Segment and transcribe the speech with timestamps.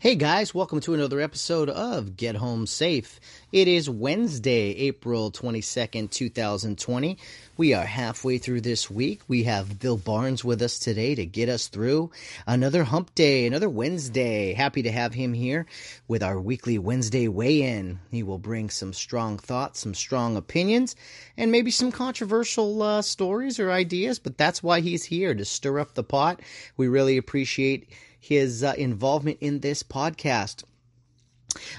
[0.00, 3.20] Hey guys, welcome to another episode of Get Home Safe.
[3.52, 7.18] It is Wednesday, April 22nd, 2020.
[7.58, 9.20] We are halfway through this week.
[9.28, 12.12] We have Bill Barnes with us today to get us through
[12.46, 14.54] another hump day, another Wednesday.
[14.54, 15.66] Happy to have him here
[16.08, 18.00] with our weekly Wednesday weigh in.
[18.10, 20.96] He will bring some strong thoughts, some strong opinions,
[21.36, 25.78] and maybe some controversial uh, stories or ideas, but that's why he's here to stir
[25.78, 26.40] up the pot.
[26.78, 27.90] We really appreciate
[28.20, 30.62] his uh, involvement in this podcast.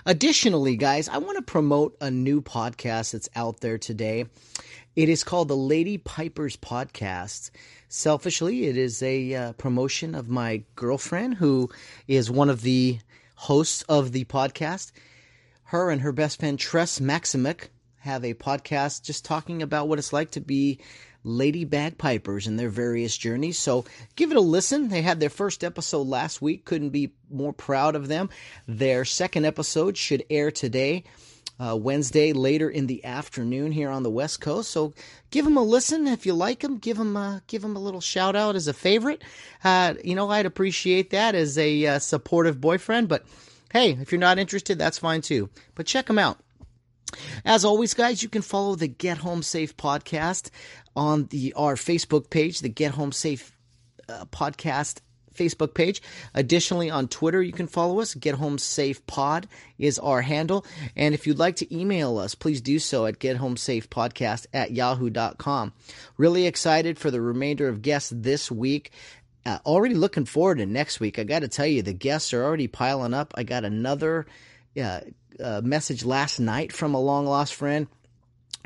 [0.06, 4.26] Additionally, guys, I want to promote a new podcast that's out there today.
[4.96, 7.52] It is called the Lady Pipers Podcast.
[7.88, 11.70] Selfishly, it is a uh, promotion of my girlfriend, who
[12.08, 13.00] is one of the
[13.36, 14.92] hosts of the podcast.
[15.66, 17.70] Her and her best friend, Tress Maximic,
[18.00, 20.80] have a podcast just talking about what it's like to be
[21.24, 23.58] lady bagpipers and their various journeys.
[23.58, 23.86] So
[24.16, 24.90] give it a listen.
[24.90, 26.66] They had their first episode last week.
[26.66, 28.30] Couldn't be more proud of them.
[28.68, 31.04] Their second episode should air today.
[31.60, 34.72] Uh, Wednesday later in the afternoon here on the West Coast.
[34.72, 34.94] So
[35.30, 36.80] give them a listen if you like them.
[36.80, 39.22] Give them a, give them a little shout out as a favorite.
[39.64, 43.10] Uh, you know, I'd appreciate that as a uh, supportive boyfriend.
[43.10, 43.26] But
[43.72, 45.52] hey, if you're not interested, that's fine too.
[45.76, 46.40] But check them out.
[47.44, 50.50] As always, guys, you can follow the Get Home Safe podcast
[50.96, 53.58] on the our Facebook page, the Get Home Safe
[54.10, 55.00] uh, podcast
[55.34, 56.02] Facebook page.
[56.34, 58.14] Additionally, on Twitter, you can follow us.
[58.14, 59.48] Get Home Safe Pod
[59.78, 60.66] is our handle.
[60.96, 65.74] And if you'd like to email us, please do so at gethomesafepodcast at yahoo.com.
[66.18, 68.92] Really excited for the remainder of guests this week.
[69.46, 71.18] Uh, already looking forward to next week.
[71.18, 73.34] I got to tell you, the guests are already piling up.
[73.36, 74.28] I got another
[74.80, 75.00] uh,
[75.42, 77.88] uh, message last night from a long lost friend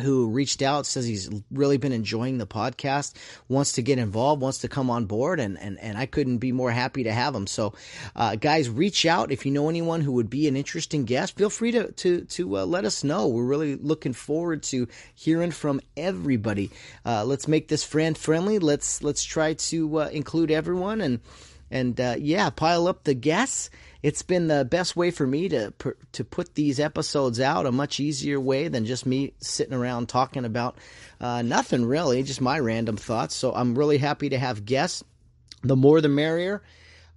[0.01, 3.13] who reached out says he's really been enjoying the podcast
[3.47, 6.51] wants to get involved wants to come on board and and, and i couldn't be
[6.51, 7.47] more happy to have him.
[7.47, 7.73] So
[8.15, 11.37] uh, guys reach out if you know anyone who would be an interesting guest.
[11.37, 13.27] Feel free to to to uh, let us know.
[13.27, 16.69] We're really looking forward to hearing from everybody.
[17.05, 18.59] Uh, let's make this friend friendly.
[18.59, 21.19] Let's let's try to uh, include everyone and
[21.71, 23.69] and uh, yeah pile up the guests
[24.05, 25.73] it's been the best way for me to
[26.11, 27.65] to put these episodes out.
[27.65, 30.77] A much easier way than just me sitting around talking about
[31.19, 33.33] uh, nothing really, just my random thoughts.
[33.33, 35.03] So I'm really happy to have guests.
[35.63, 36.61] The more the merrier.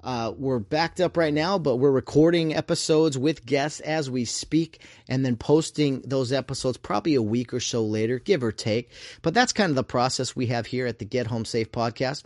[0.03, 4.81] Uh, we're backed up right now, but we're recording episodes with guests as we speak
[5.08, 8.91] and then posting those episodes probably a week or so later, give or take.
[9.20, 12.25] But that's kind of the process we have here at the Get Home Safe podcast.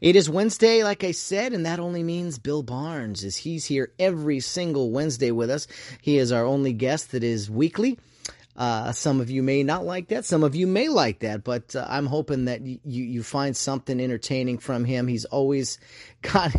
[0.00, 3.92] It is Wednesday, like I said, and that only means Bill Barnes is he's here
[3.98, 5.66] every single Wednesday with us.
[6.00, 7.98] He is our only guest that is weekly.
[8.56, 10.24] Uh, some of you may not like that.
[10.24, 14.00] Some of you may like that, but uh, I'm hoping that you you find something
[14.00, 15.06] entertaining from him.
[15.06, 15.78] He's always
[16.22, 16.54] got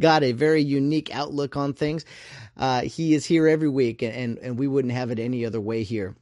[0.00, 2.04] got a very unique outlook on things.
[2.56, 5.82] Uh, he is here every week, and, and we wouldn't have it any other way
[5.82, 6.16] here.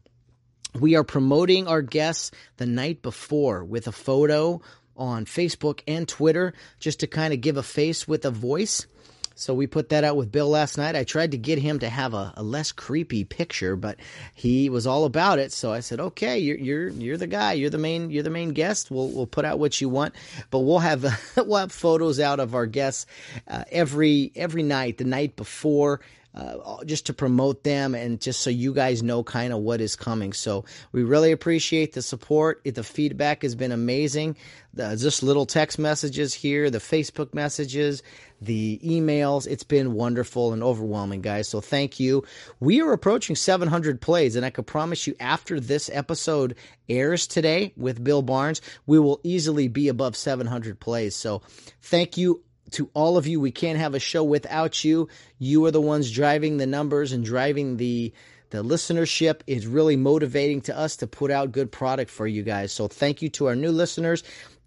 [0.78, 4.60] We are promoting our guests the night before with a photo
[5.00, 8.86] on Facebook and Twitter just to kind of give a face with a voice.
[9.34, 10.94] So we put that out with Bill last night.
[10.94, 13.98] I tried to get him to have a, a, less creepy picture, but
[14.34, 15.50] he was all about it.
[15.50, 17.54] So I said, "Okay, you're you're you're the guy.
[17.54, 18.90] You're the main you're the main guest.
[18.90, 20.14] We'll we'll put out what you want,
[20.50, 21.02] but we'll have
[21.38, 23.06] we'll have photos out of our guests
[23.48, 26.02] uh, every every night, the night before."
[26.34, 29.96] Uh, just to promote them and just so you guys know kind of what is
[29.96, 30.32] coming.
[30.32, 32.62] So we really appreciate the support.
[32.64, 34.36] The feedback has been amazing.
[34.72, 38.04] The, just little text messages here, the Facebook messages,
[38.40, 39.48] the emails.
[39.48, 41.48] It's been wonderful and overwhelming, guys.
[41.48, 42.24] So thank you.
[42.60, 46.54] We are approaching 700 plays, and I can promise you after this episode
[46.88, 51.16] airs today with Bill Barnes, we will easily be above 700 plays.
[51.16, 51.42] So
[51.82, 53.40] thank you to all of you.
[53.40, 55.08] We can't have a show without you.
[55.38, 58.12] You are the ones driving the numbers and driving the
[58.50, 62.72] the listenership is really motivating to us to put out good product for you guys.
[62.72, 64.24] So thank you to our new listeners.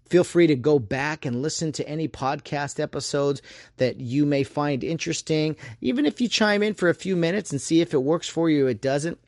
[0.08, 3.42] Feel free to go back and listen to any podcast episodes
[3.76, 5.56] that you may find interesting.
[5.82, 8.48] Even if you chime in for a few minutes and see if it works for
[8.48, 9.18] you, it doesn't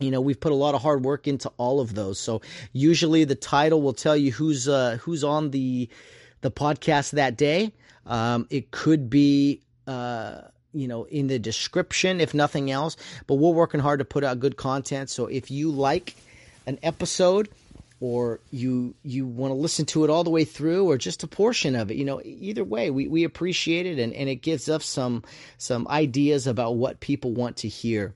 [0.00, 2.42] you know we've put a lot of hard work into all of those so
[2.72, 5.88] usually the title will tell you who's uh who's on the
[6.44, 7.72] the podcast that day
[8.06, 10.42] um, it could be, uh,
[10.74, 12.98] you know, in the description, if nothing else.
[13.26, 15.08] But we're working hard to put out good content.
[15.08, 16.14] So if you like
[16.66, 17.48] an episode,
[18.00, 21.26] or you you want to listen to it all the way through or just a
[21.28, 24.68] portion of it you know either way we, we appreciate it and, and it gives
[24.68, 25.22] us some
[25.58, 28.12] some ideas about what people want to hear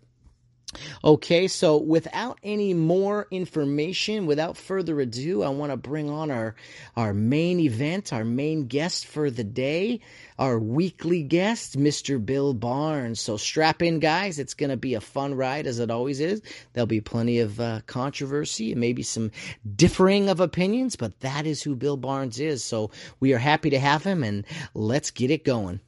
[1.02, 6.56] Okay, so without any more information, without further ado, I want to bring on our
[6.94, 10.00] our main event, our main guest for the day,
[10.38, 12.24] our weekly guest, Mr.
[12.24, 13.18] Bill Barnes.
[13.18, 14.38] So strap in, guys.
[14.38, 16.42] It's going to be a fun ride, as it always is.
[16.74, 19.30] There'll be plenty of uh, controversy and maybe some
[19.74, 22.62] differing of opinions, but that is who Bill Barnes is.
[22.62, 22.90] So
[23.20, 24.44] we are happy to have him, and
[24.74, 25.80] let's get it going.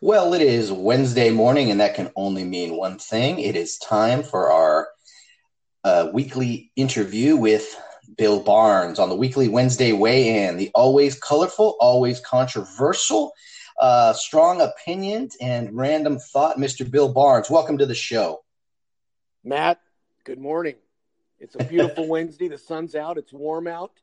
[0.00, 3.40] Well, it is Wednesday morning, and that can only mean one thing.
[3.40, 4.88] It is time for our
[5.82, 7.74] uh, weekly interview with
[8.16, 10.56] Bill Barnes on the weekly Wednesday weigh in.
[10.56, 13.32] The always colorful, always controversial,
[13.80, 16.88] uh, strong opinion, and random thought, Mr.
[16.88, 17.50] Bill Barnes.
[17.50, 18.44] Welcome to the show.
[19.42, 19.80] Matt,
[20.22, 20.76] good morning.
[21.40, 22.46] It's a beautiful Wednesday.
[22.46, 23.94] The sun's out, it's warm out.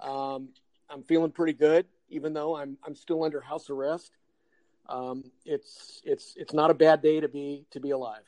[0.00, 0.48] Um,
[0.88, 4.12] I'm feeling pretty good, even though I'm, I'm still under house arrest
[4.88, 8.22] um, it's it's it's not a bad day to be to be alive.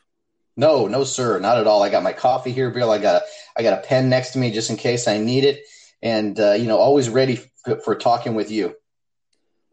[0.56, 1.82] No, no, sir, not at all.
[1.82, 2.90] I got my coffee here, Bill.
[2.90, 3.24] I got a
[3.56, 5.64] I got a pen next to me just in case I need it,
[6.02, 8.74] and uh, you know, always ready for, for talking with you.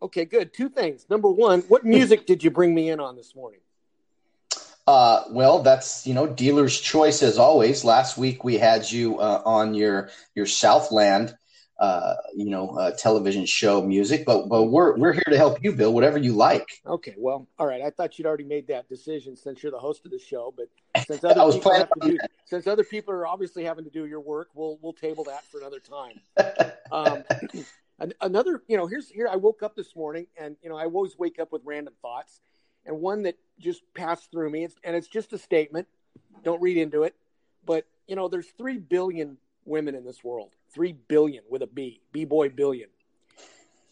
[0.02, 0.54] Okay, good.
[0.54, 1.08] Two things.
[1.10, 3.62] Number one, what music did you bring me in on this morning?
[4.86, 7.84] Uh, well, that's you know dealer's choice as always.
[7.84, 11.36] Last week we had you uh, on your your Southland
[11.78, 15.74] uh, you know, uh, television show music, but but we're we're here to help you,
[15.74, 15.94] Bill.
[15.94, 16.82] Whatever you like.
[16.86, 17.82] Okay, well, all right.
[17.82, 20.70] I thought you'd already made that decision since you're the host of the show, but
[21.06, 23.92] since other I was people have to do, since other people are obviously having to
[23.92, 26.22] do your work, we'll we'll table that for another time.
[26.92, 27.24] um,
[28.22, 29.28] another, you know, here's here.
[29.30, 32.40] I woke up this morning, and you know, I always wake up with random thoughts,
[32.86, 35.88] and one that just passed through me, and it's just a statement.
[36.46, 37.16] Don't read into it,
[37.66, 40.52] but you know, there's three billion women in this world.
[40.74, 42.90] Three billion with a B, B boy billion.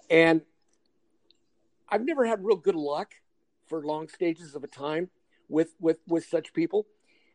[0.09, 0.41] And
[1.89, 3.13] I've never had real good luck
[3.67, 5.09] for long stages of a time
[5.49, 6.85] with with with such people.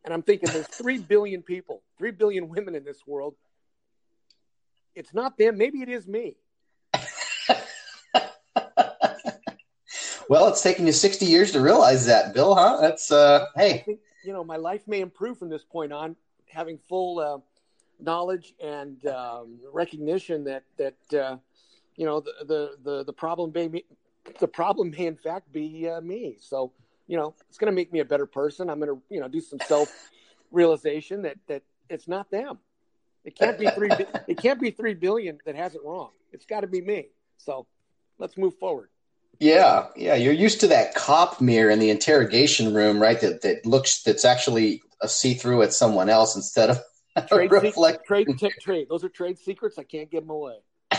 [0.05, 3.35] And I'm thinking there's three billion people, three billion women in this world.
[4.95, 5.59] It's not them.
[5.59, 6.37] Maybe it is me.
[10.29, 12.79] well, it's taken you 60 years to realize that, Bill, huh?
[12.81, 13.85] That's, uh, hey.
[13.87, 16.17] Think, you know, my life may improve from this point on,
[16.49, 17.39] having full uh,
[18.01, 21.37] knowledge and um, recognition that that uh,
[21.97, 23.85] you know the, the the the problem may
[24.39, 26.37] the problem may in fact be uh, me.
[26.41, 26.73] So
[27.07, 28.71] you know it's going to make me a better person.
[28.71, 29.93] I'm going to you know do some self
[30.51, 32.59] realization that that it's not them.
[33.25, 33.91] It can't be three.
[34.27, 36.11] it can't be three billion that has it wrong.
[36.33, 37.09] It's got to be me.
[37.37, 37.67] So
[38.19, 38.89] let's move forward.
[39.41, 40.15] Yeah, yeah.
[40.15, 43.21] You're used to that cop mirror in the interrogation room, right?
[43.21, 46.81] That that looks that's actually a see through at someone else instead of
[47.29, 48.87] trade, reflect- trade, t- trade.
[48.89, 49.79] Those are trade secrets.
[49.79, 50.57] I can't give them away.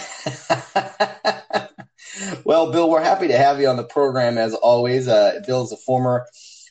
[2.44, 5.07] well, Bill, we're happy to have you on the program as always.
[5.07, 6.25] Uh, Bill is a former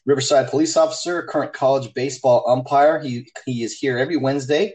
[0.04, 3.00] Riverside police officer, current college baseball umpire.
[3.00, 4.74] He he is here every Wednesday.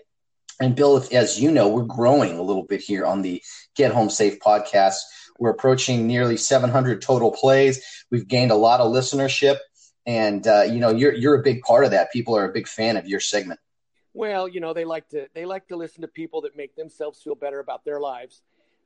[0.61, 3.41] And Bill, as you know, we're growing a little bit here on the
[3.75, 4.97] Get Home Safe podcast.
[5.39, 7.83] We're approaching nearly 700 total plays.
[8.11, 9.57] We've gained a lot of listenership,
[10.05, 12.11] and uh, you know you're you're a big part of that.
[12.11, 13.59] People are a big fan of your segment
[14.13, 17.21] well, you know, they like to they like to listen to people that make themselves
[17.21, 18.41] feel better about their lives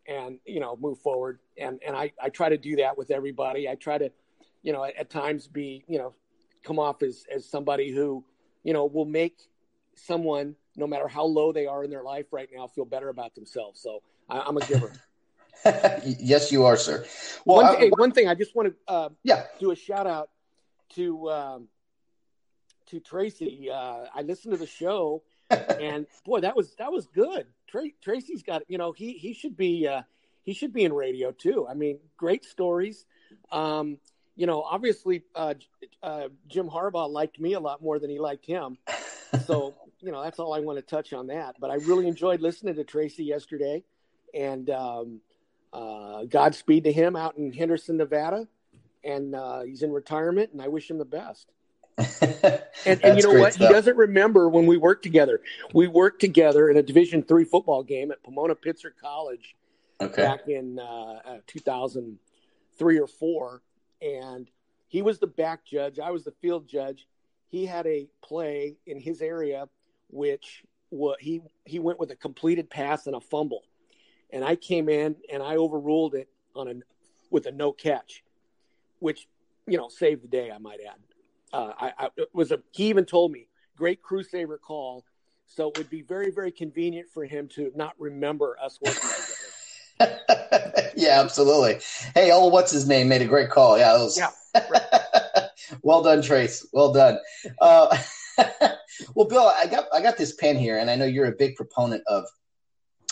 [0.08, 1.40] and, you know, move forward.
[1.58, 3.68] And and I, I try to do that with everybody.
[3.68, 4.10] I try to,
[4.64, 6.14] you know, at, at times be, you know,
[6.64, 8.24] come off as as somebody who,
[8.64, 9.38] you know, will make
[9.96, 13.36] someone, no matter how low they are in their life right now, feel better about
[13.36, 13.82] themselves.
[13.82, 14.94] So I, am a giver.
[16.06, 17.06] yes, you are, sir.
[17.44, 20.08] Well, one, I, hey, one thing I just want to uh, yeah do a shout
[20.08, 20.30] out
[20.96, 21.68] to um,
[22.88, 23.70] to Tracy.
[23.72, 27.46] Uh, I listened to the show, and boy, that was that was good.
[27.68, 30.02] Tra- Tracy's got you know he he should be uh,
[30.44, 31.68] he should be in radio too.
[31.70, 33.06] I mean, great stories.
[33.52, 33.98] Um,
[34.36, 35.56] you know, obviously uh,
[36.04, 38.78] uh, Jim Harbaugh liked me a lot more than he liked him.
[39.46, 41.56] So you know that's all I want to touch on that.
[41.60, 43.84] But I really enjoyed listening to Tracy yesterday,
[44.34, 45.22] and um,
[45.74, 48.48] uh, Godspeed to him out in Henderson, Nevada.
[49.04, 51.48] And uh, he's in retirement, and I wish him the best
[51.98, 53.54] and, and you know what?
[53.54, 53.68] Stuff.
[53.68, 55.42] He doesn't remember when we worked together.
[55.74, 59.56] We worked together in a Division three football game at Pomona Pitzer College
[60.00, 60.22] okay.
[60.22, 63.62] back in uh, uh, 2003 or four,
[64.02, 64.50] and
[64.88, 66.00] he was the back judge.
[66.00, 67.08] I was the field judge.
[67.50, 69.68] He had a play in his area
[70.10, 73.64] which what he he went with a completed pass and a fumble,
[74.32, 76.74] and I came in and I overruled it on a
[77.30, 78.24] with a no catch,
[79.00, 79.28] which
[79.66, 80.52] you know saved the day.
[80.52, 81.00] I might add
[81.54, 85.06] uh, I, I was a he even told me great crew saver call.
[85.46, 89.48] So it would be very very convenient for him to not remember us working together.
[90.96, 91.80] yeah, absolutely.
[92.14, 93.08] Hey, oh, what's his name?
[93.08, 93.78] Made a great call.
[93.78, 94.30] Yeah, was, yeah.
[95.82, 96.68] well done, Trace.
[96.74, 97.18] Well done.
[97.60, 97.98] Uh,
[99.16, 101.56] well, Bill, I got I got this pen here, and I know you're a big
[101.56, 102.26] proponent of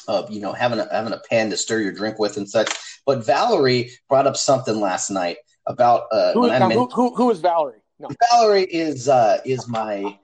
[0.07, 2.69] of you know having a having a pen to stir your drink with and such.
[3.05, 5.37] But Valerie brought up something last night
[5.67, 7.81] about uh, who, now, who, who, who is Valerie?
[7.99, 8.09] No.
[8.31, 10.17] Valerie is uh, is my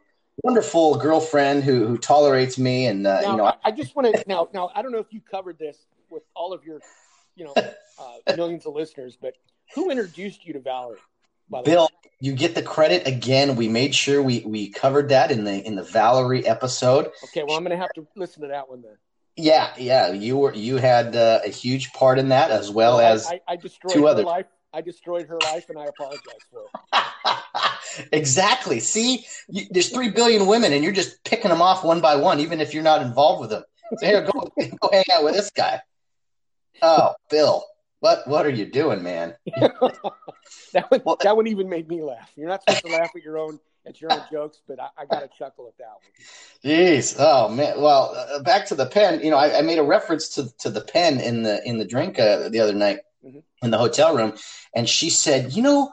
[0.43, 3.45] wonderful girlfriend who who tolerates me, and uh, now, you know.
[3.45, 5.77] I, I just want to now now I don't know if you covered this
[6.09, 6.81] with all of your
[7.35, 9.33] you know uh, millions of listeners, but
[9.73, 10.99] who introduced you to Valerie?
[11.65, 11.89] Bill,
[12.21, 13.55] you get the credit again.
[13.55, 17.11] We made sure we we covered that in the in the Valerie episode.
[17.25, 18.97] Okay, well I'm going to have to listen to that one then.
[19.37, 23.13] Yeah, yeah, you were you had uh, a huge part in that as well, well
[23.13, 24.25] as I, I, destroyed two others.
[24.25, 24.45] Life.
[24.73, 28.07] I destroyed her life, and I apologize for it.
[28.11, 28.79] exactly.
[28.79, 32.39] See, you, there's three billion women, and you're just picking them off one by one,
[32.39, 33.63] even if you're not involved with them.
[33.97, 35.81] So here, go go hang out with this guy.
[36.81, 37.65] Oh, Bill.
[37.99, 39.35] What what are you doing, man?
[39.45, 42.31] that one that one even made me laugh.
[42.35, 45.05] You're not supposed to laugh at your own at your own jokes, but I, I
[45.05, 46.75] got a chuckle at that one.
[46.75, 47.79] Jeez, oh man.
[47.79, 49.21] Well, uh, back to the pen.
[49.21, 51.85] You know, I, I, made a reference to to the pen in the in the
[51.85, 53.39] drink uh, the other night mm-hmm.
[53.61, 54.33] in the hotel room,
[54.75, 55.91] and she said, "You know,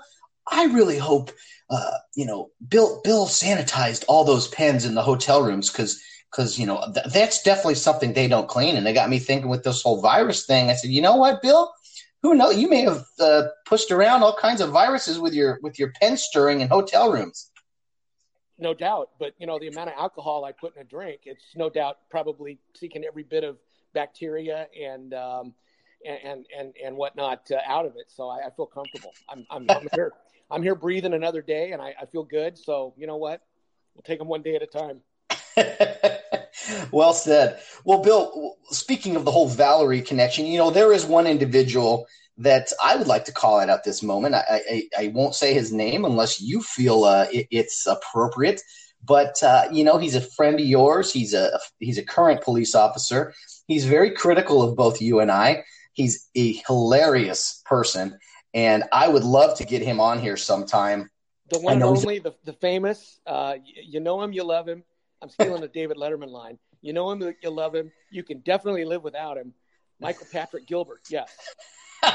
[0.51, 1.31] I really hope."
[1.71, 6.59] Uh, you know, Bill Bill sanitized all those pens in the hotel rooms because because
[6.59, 9.65] you know th- that's definitely something they don't clean, and they got me thinking with
[9.65, 10.71] this whole virus thing.
[10.71, 11.73] I said, you know what, Bill,
[12.23, 12.57] who knows?
[12.57, 16.17] You may have uh, pushed around all kinds of viruses with your with your pen
[16.17, 17.51] stirring in hotel rooms.
[18.59, 21.45] No doubt, but you know the amount of alcohol I put in a drink, it's
[21.55, 23.57] no doubt probably seeking every bit of
[23.95, 25.55] bacteria and um,
[26.05, 28.07] and and and whatnot uh, out of it.
[28.09, 29.13] So I, I feel comfortable.
[29.29, 30.13] I'm I'm, I'm here.
[30.51, 32.57] I'm here breathing another day, and I, I feel good.
[32.57, 33.43] So you know what?
[33.95, 35.01] We'll take them one day at a time.
[36.93, 37.61] well said.
[37.85, 42.07] Well, Bill, speaking of the whole Valerie connection, you know, there is one individual
[42.39, 44.37] that I would like to call out at this moment.
[44.37, 48.63] I, I, I won't say his name unless you feel uh, it, it's appropriate.
[49.05, 51.13] But uh, you know, he's a friend of yours.
[51.13, 53.35] He's a he's a current police officer.
[53.67, 55.65] He's very critical of both you and I.
[55.99, 58.21] He's a hilarious person,
[58.55, 61.11] and I would love to get him on here sometime.
[61.51, 63.19] The one and only, the, the famous.
[63.27, 64.85] Uh, you know him, you love him.
[65.21, 66.57] I'm stealing the David Letterman line.
[66.83, 67.91] You know him, you love him.
[68.13, 69.53] You can definitely live without him.
[69.99, 71.37] Michael Patrick Gilbert, yes.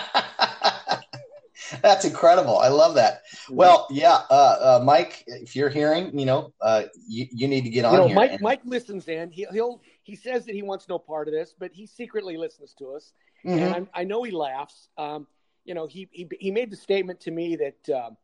[1.82, 2.60] That's incredible.
[2.60, 3.24] I love that.
[3.50, 7.70] Well, yeah, uh, uh, Mike, if you're hearing, you know, uh, you, you need to
[7.70, 8.16] get on you know, here.
[8.16, 8.42] Mike, and...
[8.42, 9.30] Mike listens in.
[9.30, 12.74] He, will he says that he wants no part of this, but he secretly listens
[12.76, 13.14] to us,
[13.46, 13.60] mm-hmm.
[13.60, 14.90] and I'm, i know he laughs.
[14.98, 15.28] Um,
[15.66, 18.18] you know, he, he he made the statement to me that um,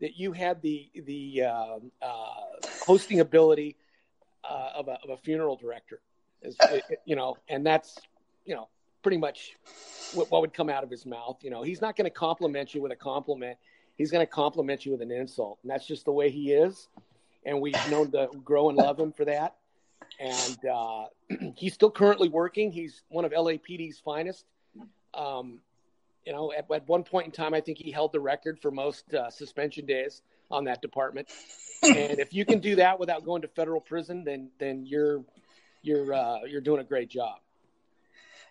[0.00, 3.76] that you had the the um, uh, hosting ability
[4.48, 6.00] uh, of, a, of a funeral director,
[6.42, 6.56] is,
[7.04, 7.98] you know, and that's,
[8.44, 8.68] you know,
[9.02, 9.56] pretty much
[10.14, 11.38] what, what would come out of his mouth.
[11.42, 13.58] You know, he's not going to compliment you with a compliment.
[13.96, 15.58] He's going to compliment you with an insult.
[15.62, 16.88] And that's just the way he is.
[17.44, 19.56] And we've known to grow and love him for that.
[20.18, 21.04] And uh,
[21.56, 22.72] he's still currently working.
[22.72, 24.44] He's one of LAPD's finest.
[25.14, 25.60] Um,
[26.24, 28.70] you know, at, at, one point in time, I think he held the record for
[28.70, 31.28] most uh, suspension days on that department
[31.82, 35.24] and if you can do that without going to federal prison, then then you're
[35.82, 37.38] you're uh, you're doing a great job.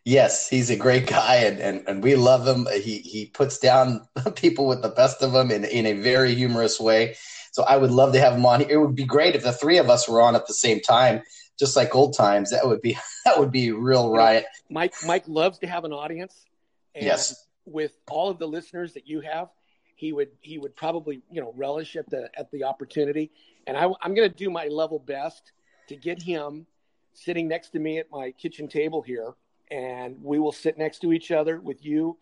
[0.04, 2.68] Yes, he's a great guy, and, and, and we love him.
[2.72, 6.80] He he puts down people with the best of them in in a very humorous
[6.80, 7.16] way.
[7.52, 8.62] So I would love to have him on.
[8.62, 11.22] It would be great if the three of us were on at the same time,
[11.58, 12.52] just like old times.
[12.52, 14.46] That would be that would be real riot.
[14.70, 16.46] Mike Mike loves to have an audience.
[16.94, 17.48] And yes.
[17.66, 19.50] With all of the listeners that you have,
[19.96, 23.32] he would he would probably you know relish at the at the opportunity.
[23.68, 25.52] And I, I'm going to do my level best
[25.88, 26.68] to get him
[27.14, 29.34] sitting next to me at my kitchen table here,
[29.72, 32.18] and we will sit next to each other with you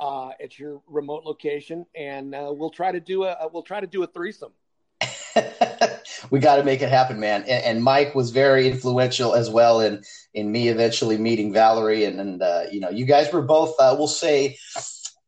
[0.00, 3.86] uh, at your remote location, and uh, we'll try to do a we'll try to
[3.86, 4.52] do a threesome.
[6.30, 7.42] we got to make it happen, man.
[7.42, 10.02] And, and, Mike was very influential as well in
[10.34, 13.94] in me eventually meeting Valerie, and and uh, you know, you guys were both, uh,
[13.96, 14.58] we'll say,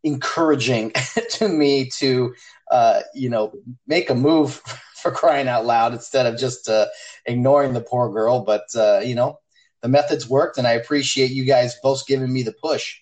[0.02, 0.92] encouraging
[1.30, 2.34] to me to
[2.70, 3.52] uh, you know
[3.86, 4.60] make a move
[4.94, 6.86] for crying out loud instead of just uh,
[7.26, 8.40] ignoring the poor girl.
[8.40, 9.38] But uh, you know
[9.82, 12.98] the methods worked, and I appreciate you guys both giving me the push.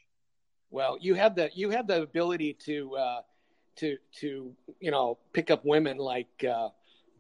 [0.71, 3.21] Well, you had the you had the ability to uh,
[3.77, 6.69] to to you know pick up women like uh,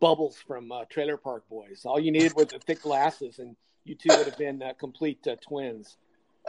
[0.00, 1.82] Bubbles from uh, Trailer Park Boys.
[1.84, 3.54] All you needed was the thick glasses, and
[3.84, 5.96] you two would have been complete twins.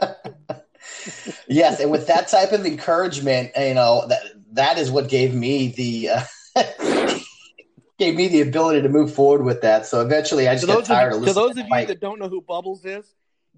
[1.48, 5.68] yes, and with that type of encouragement, you know that that is what gave me
[5.68, 6.24] the uh,
[7.98, 9.86] gave me the ability to move forward with that.
[9.86, 11.34] So eventually, I just got tired of, listening.
[11.34, 13.06] To those of you that don't know who Bubbles is,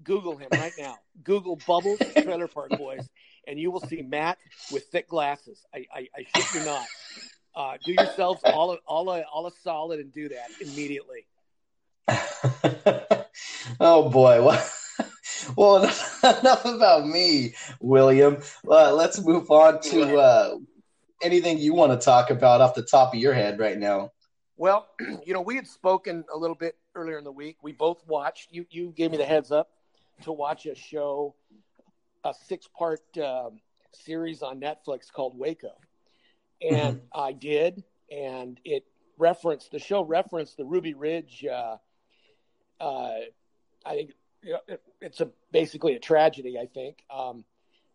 [0.03, 0.97] Google him right now.
[1.23, 3.07] Google Bubbles Trailer Park Boys,
[3.47, 4.37] and you will see Matt
[4.71, 5.65] with thick glasses.
[5.73, 6.85] I, I, I shit you not.
[7.55, 11.25] Uh, do yourselves all a, all a, all a solid and do that immediately.
[13.79, 14.43] oh boy.
[14.43, 14.69] Well,
[15.55, 15.83] well,
[16.23, 18.37] enough about me, William.
[18.67, 20.55] Uh, let's move on to uh,
[21.21, 24.11] anything you want to talk about off the top of your head right now.
[24.57, 24.87] Well,
[25.25, 27.57] you know, we had spoken a little bit earlier in the week.
[27.61, 28.51] We both watched.
[28.51, 29.69] You you gave me the heads up
[30.23, 31.35] to watch a show,
[32.23, 33.59] a six part um,
[33.91, 35.71] series on Netflix called Waco,
[36.61, 37.19] and mm-hmm.
[37.19, 38.85] I did, and it
[39.17, 41.45] referenced the show referenced the Ruby Ridge.
[41.45, 41.77] Uh,
[42.79, 43.13] uh,
[43.85, 44.11] I think
[44.43, 46.57] you know, it, it's a basically a tragedy.
[46.59, 47.43] I think um,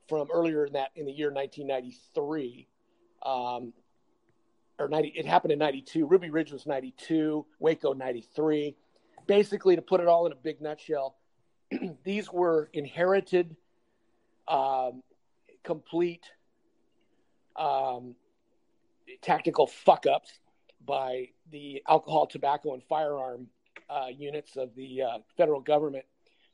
[0.08, 2.66] from earlier in that in the year 1993.
[3.22, 3.74] Um,
[4.80, 6.06] or 90, it happened in 92.
[6.06, 8.74] Ruby Ridge was 92, Waco 93.
[9.26, 11.16] Basically, to put it all in a big nutshell,
[12.04, 13.54] these were inherited,
[14.48, 15.02] um,
[15.62, 16.24] complete
[17.56, 18.14] um,
[19.22, 20.38] tactical fuck ups
[20.84, 23.48] by the alcohol, tobacco, and firearm
[23.88, 26.04] uh, units of the uh, federal government,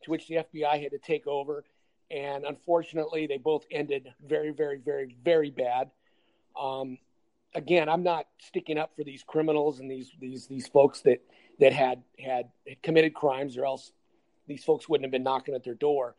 [0.03, 1.65] to which the FBI had to take over.
[2.11, 5.91] And unfortunately, they both ended very, very, very, very bad.
[6.59, 6.99] Um,
[7.55, 11.23] again, I'm not sticking up for these criminals and these these these folks that
[11.59, 13.93] that had had, had committed crimes, or else
[14.47, 16.15] these folks wouldn't have been knocking at their door.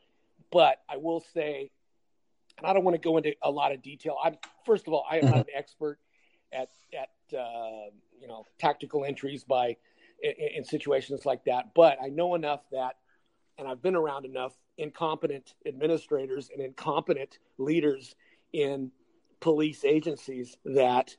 [0.52, 1.72] But I will say,
[2.58, 4.18] and I don't want to go into a lot of detail.
[4.22, 6.00] I'm first of all, I am not an expert
[6.52, 7.90] at at uh,
[8.20, 9.76] you know tactical entries by
[10.22, 12.98] in, in situations like that, but I know enough that,
[13.58, 18.16] and I've been around enough incompetent administrators and incompetent leaders
[18.54, 18.92] in
[19.40, 21.16] police agencies that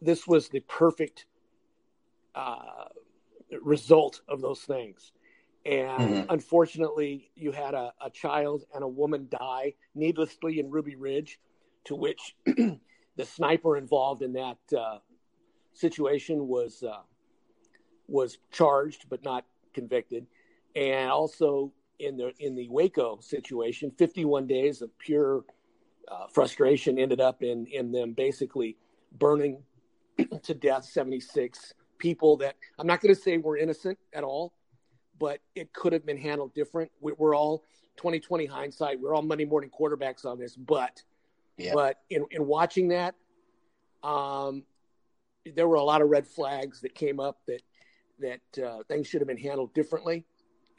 [0.00, 1.26] this was the perfect
[2.34, 2.84] uh,
[3.62, 5.12] result of those things.
[5.66, 6.30] And mm-hmm.
[6.30, 11.38] unfortunately, you had a, a, child and a woman die needlessly in Ruby Ridge,
[11.84, 12.36] to which
[13.16, 14.98] the sniper involved in that uh,
[15.72, 17.02] situation was uh,
[18.08, 20.26] was charged but not convicted.
[20.76, 25.44] And also in the in the Waco situation, 51 days of pure
[26.08, 28.76] uh, frustration ended up in in them basically
[29.18, 29.62] burning
[30.42, 34.52] to death 76 people that I'm not going to say were innocent at all,
[35.18, 36.90] but it could have been handled different.
[37.00, 37.64] We're all
[37.96, 39.00] 2020 hindsight.
[39.00, 41.02] We're all Monday morning quarterbacks on this, but
[41.56, 41.72] yeah.
[41.74, 43.14] but in, in watching that,
[44.02, 44.64] um,
[45.54, 47.62] there were a lot of red flags that came up that
[48.20, 50.24] that uh, things should have been handled differently.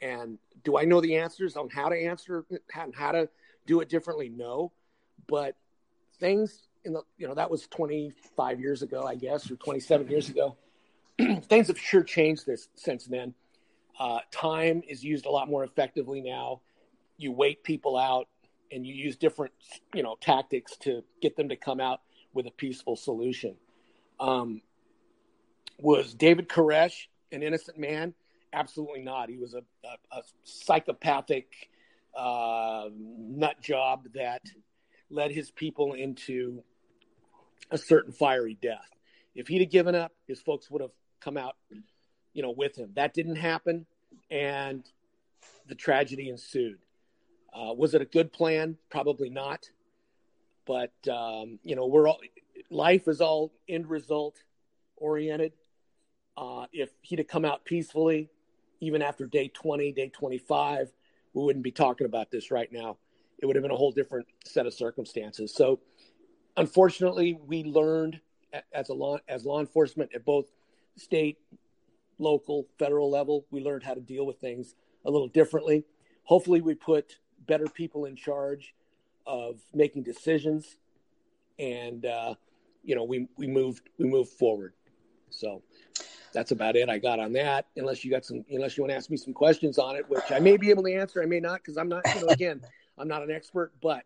[0.00, 3.28] And do I know the answers on how to answer how, how to
[3.66, 4.28] do it differently?
[4.28, 4.72] No,
[5.26, 5.56] but
[6.18, 10.28] things in the you know that was 25 years ago, I guess, or 27 years
[10.28, 10.56] ago.
[11.42, 13.34] Things have sure changed this since then.
[13.98, 16.60] Uh, time is used a lot more effectively now.
[17.16, 18.28] You wait people out,
[18.72, 19.52] and you use different
[19.94, 22.00] you know tactics to get them to come out
[22.32, 23.56] with a peaceful solution.
[24.20, 24.62] Um,
[25.78, 28.14] was David Koresh an innocent man?
[28.52, 29.28] Absolutely not.
[29.28, 31.68] He was a, a, a psychopathic
[32.16, 34.42] uh, nut job that
[35.10, 36.62] led his people into
[37.70, 38.88] a certain fiery death.
[39.34, 41.56] If he'd have given up, his folks would have come out,
[42.32, 42.90] you know, with him.
[42.94, 43.86] That didn't happen,
[44.30, 44.84] and
[45.68, 46.78] the tragedy ensued.
[47.56, 48.76] Uh, was it a good plan?
[48.90, 49.70] Probably not.
[50.66, 52.20] But um, you know, we're all
[52.70, 54.36] life is all end result
[54.96, 55.52] oriented.
[56.36, 58.28] Uh, if he'd have come out peacefully,
[58.80, 60.92] even after day 20, day 25,
[61.32, 62.98] we wouldn't be talking about this right now.
[63.38, 65.54] It would have been a whole different set of circumstances.
[65.54, 65.80] So
[66.56, 68.20] unfortunately, we learned
[68.72, 70.46] as a law as law enforcement at both
[70.96, 71.38] state,
[72.18, 75.84] local, federal level, we learned how to deal with things a little differently.
[76.24, 78.74] Hopefully, we put better people in charge
[79.26, 80.76] of making decisions,
[81.58, 82.34] and uh,
[82.84, 84.72] you know, we we moved we moved forward.
[85.30, 85.62] So
[86.32, 87.66] that's about it I got on that.
[87.76, 90.30] Unless you got some, unless you want to ask me some questions on it, which
[90.30, 92.02] I may be able to answer, I may not, because I'm not.
[92.14, 92.60] You know, again,
[92.98, 94.04] I'm not an expert, but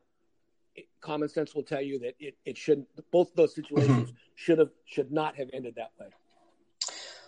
[1.00, 4.16] common sense will tell you that it, it shouldn't both those situations mm-hmm.
[4.34, 6.06] should have should not have ended that way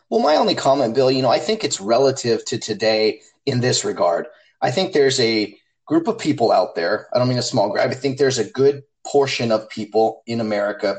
[0.09, 3.85] well my only comment bill you know i think it's relative to today in this
[3.85, 4.27] regard
[4.61, 5.57] i think there's a
[5.92, 8.50] group of people out there i don't mean a small group i think there's a
[8.50, 10.96] good portion of people in america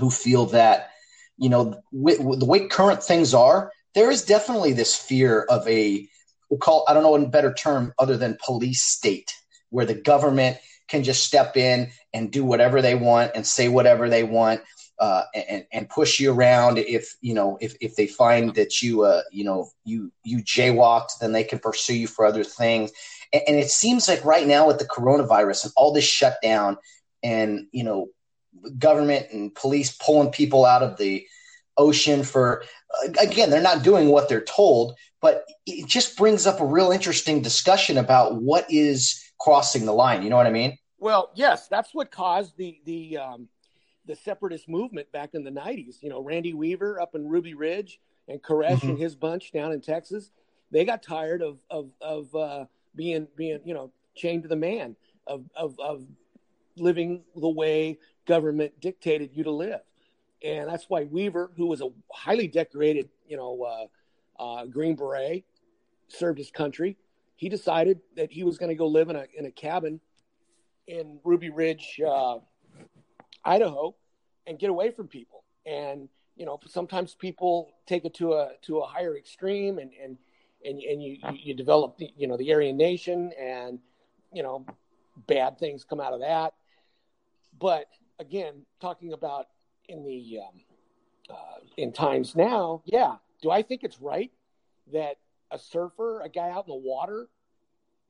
[0.00, 0.90] who feel that
[1.36, 5.66] you know with, with the way current things are there is definitely this fear of
[5.68, 6.04] a
[6.50, 9.32] we'll call i don't know a better term other than police state
[9.70, 10.56] where the government
[10.88, 14.60] can just step in and do whatever they want and say whatever they want
[14.98, 19.04] uh, and and push you around if you know if if they find that you
[19.04, 22.90] uh you know you you jaywalked then they can pursue you for other things
[23.32, 26.76] and, and it seems like right now with the coronavirus and all this shutdown
[27.22, 28.08] and you know
[28.78, 31.26] government and police pulling people out of the
[31.76, 32.64] ocean for
[33.20, 37.42] again they're not doing what they're told but it just brings up a real interesting
[37.42, 40.22] discussion about what is crossing the line.
[40.22, 40.78] You know what i mean?
[40.98, 43.48] Well yes that's what caused the the um,
[44.06, 48.00] the separatist movement back in the 90s you know randy weaver up in ruby ridge
[48.26, 48.88] and koresh mm-hmm.
[48.88, 50.30] and his bunch down in texas
[50.70, 54.96] they got tired of of of uh, being being you know chained to the man
[55.26, 56.04] of of of
[56.76, 59.80] living the way government dictated you to live
[60.42, 65.44] and that's why Weaver, who was a highly decorated, you know, uh, uh, Green Beret,
[66.08, 66.96] served his country.
[67.36, 70.00] He decided that he was going to go live in a in a cabin
[70.86, 72.38] in Ruby Ridge, uh,
[73.44, 73.94] Idaho,
[74.46, 75.44] and get away from people.
[75.66, 80.18] And you know, sometimes people take it to a to a higher extreme, and and
[80.64, 83.78] and, and you you develop the, you know the Aryan Nation, and
[84.32, 84.66] you know,
[85.26, 86.54] bad things come out of that.
[87.58, 87.86] But
[88.18, 89.46] again, talking about
[89.88, 90.60] in the um,
[91.30, 93.16] uh, in times now, yeah.
[93.42, 94.32] Do I think it's right
[94.92, 95.16] that
[95.50, 97.28] a surfer, a guy out in the water,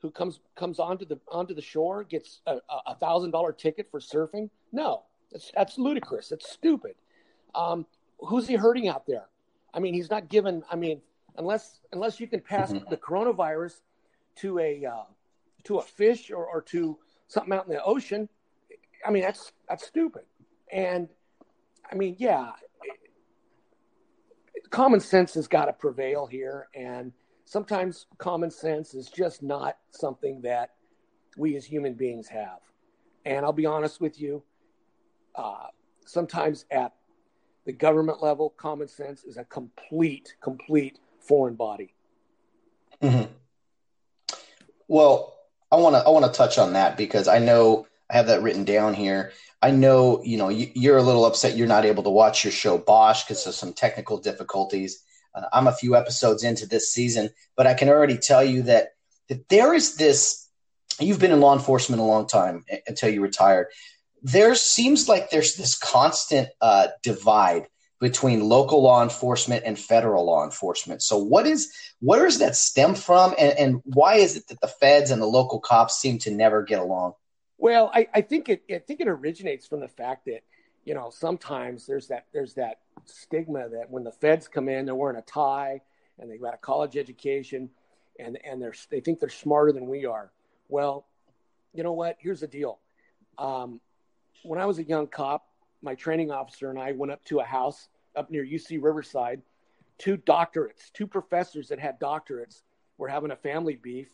[0.00, 4.00] who comes comes onto the onto the shore gets a, a thousand dollar ticket for
[4.00, 4.48] surfing?
[4.72, 6.28] No, that's that's ludicrous.
[6.28, 6.94] That's stupid.
[7.54, 7.86] Um,
[8.20, 9.26] who's he hurting out there?
[9.74, 10.62] I mean, he's not given.
[10.70, 11.00] I mean,
[11.38, 12.88] unless unless you can pass mm-hmm.
[12.90, 13.80] the coronavirus
[14.36, 15.04] to a uh,
[15.64, 16.98] to a fish or, or to
[17.28, 18.28] something out in the ocean,
[19.06, 20.22] I mean that's that's stupid.
[20.70, 21.08] And
[21.90, 22.50] I mean, yeah,
[24.70, 27.12] common sense has got to prevail here, and
[27.44, 30.74] sometimes common sense is just not something that
[31.38, 32.58] we as human beings have.
[33.24, 34.42] And I'll be honest with you,
[35.34, 35.66] uh,
[36.04, 36.94] sometimes at
[37.64, 40.98] the government level, common sense is a complete, complete
[41.28, 41.94] foreign body.
[43.02, 43.30] Mm-hmm.
[44.88, 45.36] Well,
[45.70, 48.42] I want to I want to touch on that because I know I have that
[48.42, 49.32] written down here.
[49.60, 52.52] I know, you know, you, are a little upset you're not able to watch your
[52.52, 55.02] show Bosch because of some technical difficulties.
[55.34, 58.94] Uh, I'm a few episodes into this season, but I can already tell you that
[59.28, 60.48] that there is this.
[61.00, 63.68] You've been in law enforcement a long time until you retired.
[64.22, 67.68] There seems like there's this constant uh, divide
[68.00, 71.02] between local law enforcement and federal law enforcement.
[71.02, 74.68] So, what is where does that stem from, and, and why is it that the
[74.68, 77.14] feds and the local cops seem to never get along?
[77.58, 80.42] Well, I, I think it I think it originates from the fact that
[80.84, 84.94] you know sometimes there's that there's that stigma that when the feds come in, they're
[84.94, 85.80] wearing a tie
[86.18, 87.70] and they've got a college education,
[88.18, 90.30] and and they're they think they're smarter than we are.
[90.68, 91.04] Well,
[91.74, 92.16] you know what?
[92.20, 92.78] Here's the deal.
[93.38, 93.80] Um,
[94.44, 95.47] when I was a young cop,
[95.82, 99.42] my training officer and I went up to a house up near UC Riverside.
[99.98, 102.62] Two doctorates, two professors that had doctorates,
[102.98, 104.08] were having a family beef,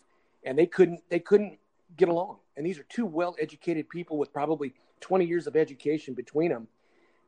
[0.45, 1.59] and they couldn't they couldn't
[1.97, 2.39] get along.
[2.57, 6.69] And these are two well educated people with probably 20 years of education between them.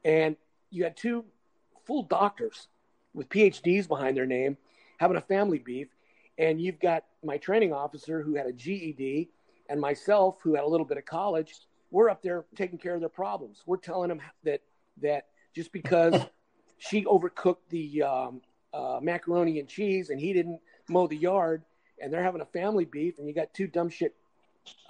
[0.05, 0.37] And
[0.71, 1.25] you had two
[1.85, 2.69] full doctors
[3.15, 4.57] with PhDs behind their name
[4.99, 5.89] having a family beef.
[6.39, 9.29] And you've got my training officer who had a GED
[9.69, 11.55] and myself who had a little bit of college.
[11.97, 13.63] We're up there taking care of their problems.
[13.65, 14.61] We're telling them that
[15.01, 16.13] that just because
[16.79, 18.43] she overcooked the um,
[18.75, 21.63] uh, macaroni and cheese and he didn't mow the yard
[21.99, 24.15] and they're having a family beef and you got two dumb shit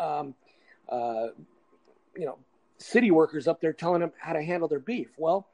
[0.01, 0.35] um,
[0.89, 1.29] uh,
[2.17, 2.39] you know,
[2.79, 5.11] city workers up there telling them how to handle their beef.
[5.17, 5.47] Well,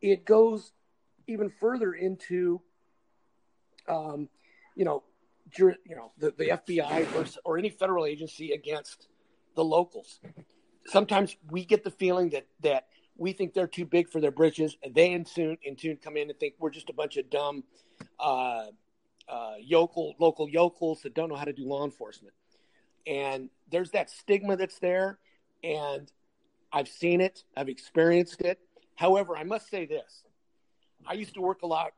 [0.00, 0.70] it goes
[1.26, 2.60] even further into,
[3.88, 4.28] um,
[4.76, 5.02] you know,
[5.58, 9.08] you know, the, the FBI versus, or any federal agency against
[9.56, 10.20] the locals.
[10.86, 14.76] Sometimes we get the feeling that that we think they're too big for their britches,
[14.82, 17.28] and they in tune in tune come in and think we're just a bunch of
[17.30, 17.64] dumb
[18.18, 18.66] uh,
[19.28, 22.34] uh, yokel local yokels that don't know how to do law enforcement.
[23.06, 25.18] And there's that stigma that's there
[25.62, 26.10] and
[26.72, 27.44] i've seen it.
[27.56, 28.58] I've experienced it.
[28.96, 30.24] However i must say this.
[31.06, 31.92] I used to work a lot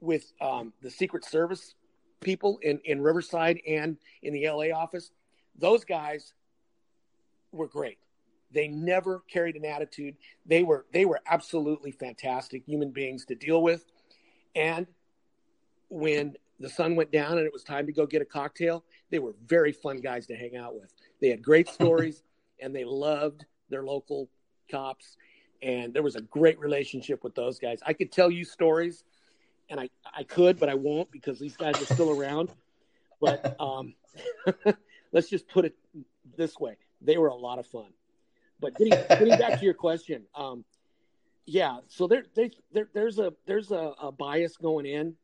[0.00, 1.74] with um, the secret service
[2.20, 5.10] people in, in riverside and in the la office.
[5.56, 6.34] Those guys
[7.52, 7.98] were great
[8.50, 13.62] they never carried an attitude they were they were absolutely fantastic human beings to deal
[13.62, 13.84] with
[14.54, 14.86] and
[15.90, 19.18] when the sun went down and it was time to go get a cocktail they
[19.18, 20.92] were very fun guys to hang out with.
[21.20, 22.22] They had great stories
[22.60, 24.28] and they loved their local
[24.70, 25.16] cops.
[25.62, 27.80] And there was a great relationship with those guys.
[27.84, 29.04] I could tell you stories
[29.70, 32.50] and I, I could, but I won't because these guys are still around.
[33.20, 33.94] But um,
[35.12, 35.74] let's just put it
[36.36, 37.92] this way they were a lot of fun.
[38.60, 40.64] But getting, getting back to your question, um,
[41.46, 45.14] yeah, so there, they, there, there's a there's a, a bias going in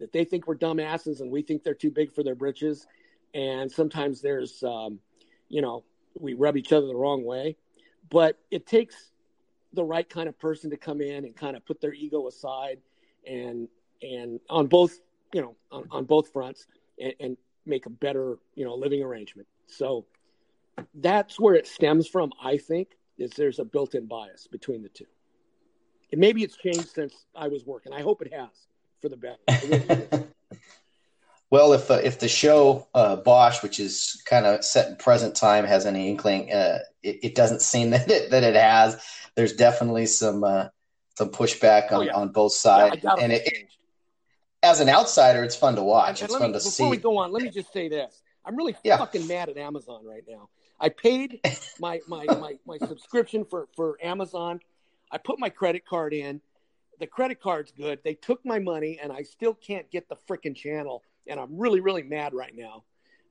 [0.00, 2.86] that they think we're dumbasses and we think they're too big for their britches.
[3.34, 4.98] And sometimes there's um,
[5.48, 5.84] you know
[6.18, 7.56] we rub each other the wrong way.
[8.10, 9.12] But it takes
[9.72, 12.78] the right kind of person to come in and kind of put their ego aside
[13.26, 13.68] and
[14.02, 14.98] and on both
[15.32, 16.66] you know on, on both fronts
[17.00, 17.36] and, and
[17.66, 19.46] make a better you know living arrangement.
[19.66, 20.06] So
[20.94, 22.88] that's where it stems from i think
[23.18, 25.06] is there's a built-in bias between the two.
[26.12, 27.92] And maybe it's changed since i was working.
[27.92, 28.48] I hope it has
[29.00, 30.24] for the better.
[31.50, 35.34] Well if uh, if the show uh, bosch which is kind of set in present
[35.34, 39.02] time has any inkling uh, it, it, doesn't seem that it, that it has
[39.34, 40.66] there's definitely some uh,
[41.16, 42.12] some pushback on, oh, yeah.
[42.12, 43.02] on both sides.
[43.02, 43.68] yeah, and it, it,
[44.62, 46.82] as an outsider it's fun to watch and, and it's fun me, to before see.
[46.82, 48.20] before we go on let me just say this.
[48.44, 48.98] I'm really yeah.
[48.98, 51.40] fucking mad at amazon right now I paid
[51.80, 54.60] my, my, my, my subscription for, for Amazon.
[55.10, 56.40] I put my credit card in.
[57.00, 58.00] The credit card's good.
[58.04, 61.02] They took my money and I still can't get the freaking channel.
[61.26, 62.84] And I'm really, really mad right now.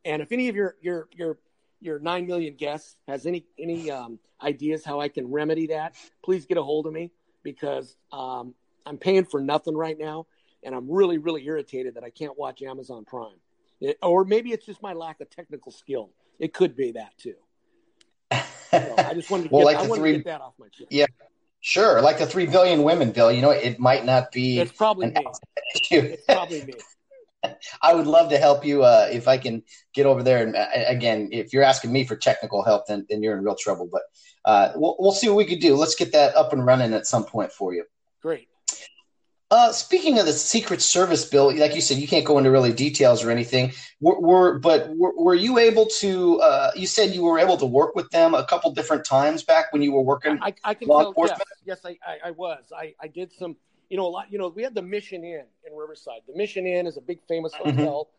[0.06, 1.38] And if any of your, your, your,
[1.82, 6.46] your 9 million guests has any, any um, ideas how I can remedy that, please
[6.46, 7.12] get a hold of me
[7.44, 8.54] because um,
[8.86, 10.28] I'm paying for nothing right now.
[10.64, 13.38] And I'm really, really irritated that I can't watch Amazon Prime.
[13.80, 16.10] It, or maybe it's just my lack of technical skill.
[16.40, 17.36] It could be that too.
[18.32, 20.88] So I just wanted to, well, get, like the three, that off my chest.
[20.92, 21.06] Yeah,
[21.62, 22.02] sure.
[22.02, 23.32] Like the three billion women, Bill.
[23.32, 24.60] You know, it might not be.
[24.60, 25.26] It's probably me.
[25.92, 26.74] It's probably me.
[27.82, 30.46] I would love to help you uh, if I can get over there.
[30.46, 33.56] And uh, again, if you're asking me for technical help, then, then you're in real
[33.56, 33.88] trouble.
[33.92, 34.02] But
[34.46, 35.76] uh, we'll, we'll see what we could do.
[35.76, 37.86] Let's get that up and running at some point for you.
[38.22, 38.50] Great.
[39.50, 42.74] Uh, speaking of the Secret Service bill, like you said, you can't go into really
[42.74, 43.72] details or anything.
[44.02, 46.42] Were, were but were, were, you able to?
[46.42, 49.72] Uh, you said you were able to work with them a couple different times back
[49.72, 50.38] when you were working.
[50.42, 51.08] I, I can law tell.
[51.10, 51.44] Enforcement?
[51.64, 52.74] Yes, yes I, I, I, was.
[52.76, 53.56] I, I did some.
[53.90, 54.26] You know, a lot.
[54.30, 56.22] You know, we had the Mission Inn in Riverside.
[56.28, 57.78] The Mission Inn is a big famous mm-hmm.
[57.78, 58.10] hotel.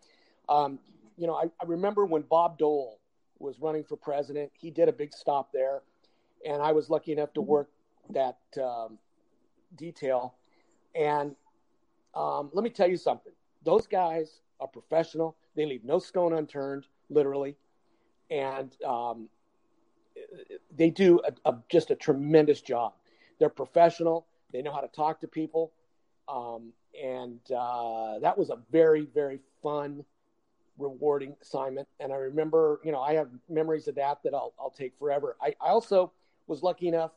[0.49, 0.55] Mm-hmm.
[0.57, 0.79] Um,
[1.19, 2.99] you know, I, I remember when Bob Dole
[3.39, 4.51] was running for president.
[4.59, 5.83] He did a big stop there,
[6.47, 7.69] and I was lucky enough to work
[8.15, 8.97] that um,
[9.77, 10.35] detail
[10.95, 11.35] and
[12.15, 13.33] um, let me tell you something
[13.65, 17.57] those guys are professional, they leave no stone unturned, literally.
[18.31, 19.29] And um,
[20.77, 22.93] they do a, a, just a tremendous job.
[23.39, 25.73] They're professional, they know how to talk to people.
[26.29, 26.73] Um,
[27.03, 30.05] and uh, that was a very, very fun,
[30.79, 31.89] rewarding assignment.
[32.01, 35.37] And I remember, you know, I have memories of that that I'll, I'll take forever.
[35.41, 36.13] I, I also
[36.47, 37.13] was lucky enough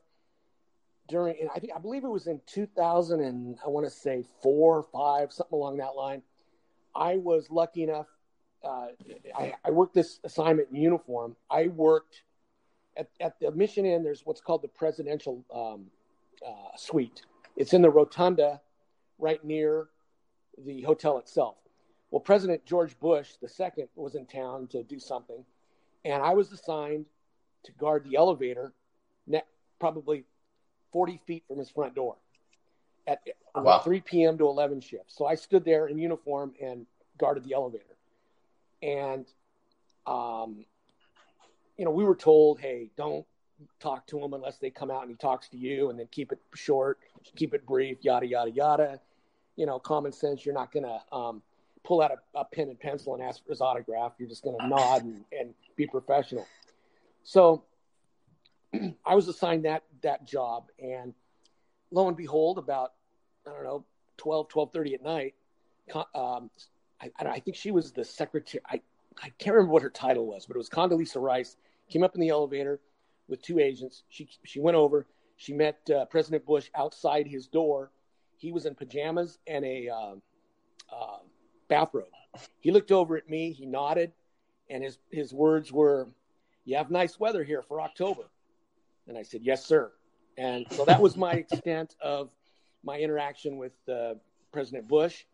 [1.12, 4.78] during, I think I believe it was in 2000 and I want to say four
[4.78, 6.24] or five, something along that line.
[6.96, 8.08] I was lucky enough.
[8.64, 8.88] Uh,
[9.38, 11.36] I, I, worked this assignment in uniform.
[11.50, 12.24] I worked
[12.96, 14.04] at, at the Mission Inn.
[14.04, 15.88] There's what's called the Presidential um,
[16.46, 17.24] uh, Suite.
[17.58, 18.62] It's in the rotunda,
[19.18, 19.88] right near
[20.64, 21.56] the hotel itself.
[22.12, 25.44] Well, President George Bush the second was in town to do something,
[26.06, 27.08] and I was assigned
[27.64, 28.74] to guard the elevator,
[29.82, 30.24] probably
[30.92, 32.16] 40 feet from his front door
[33.08, 33.20] at
[33.56, 33.80] wow.
[33.80, 34.38] 3 p.m.
[34.38, 35.16] to 11 shifts.
[35.18, 36.86] So I stood there in uniform and
[37.18, 37.86] guarded the elevator.
[38.82, 39.26] And,
[40.06, 40.66] um,
[41.78, 43.26] you know, we were told, hey, don't
[43.80, 46.32] talk to him unless they come out and he talks to you, and then keep
[46.32, 47.00] it short,
[47.36, 49.00] keep it brief, yada, yada, yada.
[49.56, 51.42] You know, common sense, you're not going to um,
[51.84, 54.14] pull out a, a, pen and pencil and ask for his autograph.
[54.18, 56.48] You're just going to nod and, and be professional.
[57.24, 57.64] So
[59.06, 61.14] I was assigned that that job, and
[61.92, 62.94] lo and behold, about
[63.46, 63.86] I don't know
[64.18, 65.34] 12, 12.30 at night,
[66.14, 66.52] um,
[67.02, 68.62] I, I, think she was the secretary.
[68.70, 68.82] I,
[69.22, 71.58] I can't remember what her title was, but it was Condoleezza Rice.
[71.90, 72.80] Came up in the elevator
[73.28, 74.04] with two agents.
[74.10, 75.08] She she went over.
[75.38, 77.92] She met uh, President Bush outside his door.
[78.38, 80.16] He was in pajamas and a uh,
[80.94, 81.18] uh,
[81.68, 82.06] bathrobe.
[82.60, 83.52] He looked over at me.
[83.52, 84.14] He nodded,
[84.70, 86.08] and his his words were,
[86.64, 88.30] "You have nice weather here for October."
[89.08, 89.92] And I said, Yes, sir.
[90.38, 92.32] And so that was my extent of
[92.84, 94.14] my interaction with uh,
[94.52, 95.26] President Bush.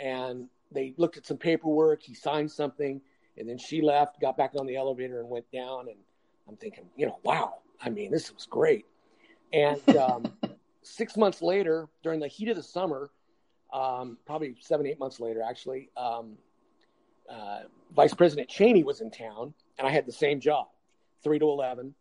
[0.00, 2.02] And they looked at some paperwork.
[2.02, 3.00] He signed something.
[3.36, 5.88] And then she left, got back on the elevator, and went down.
[5.88, 5.98] And
[6.48, 7.56] I'm thinking, you know, wow.
[7.80, 8.86] I mean, this was great.
[9.52, 10.32] And um,
[10.82, 13.10] six months later, during the heat of the summer,
[13.72, 16.36] um, probably seven, eight months later, actually, um,
[17.28, 17.60] uh,
[17.94, 20.66] Vice President Cheney was in town, and I had the same job,
[21.22, 21.94] three to eleven.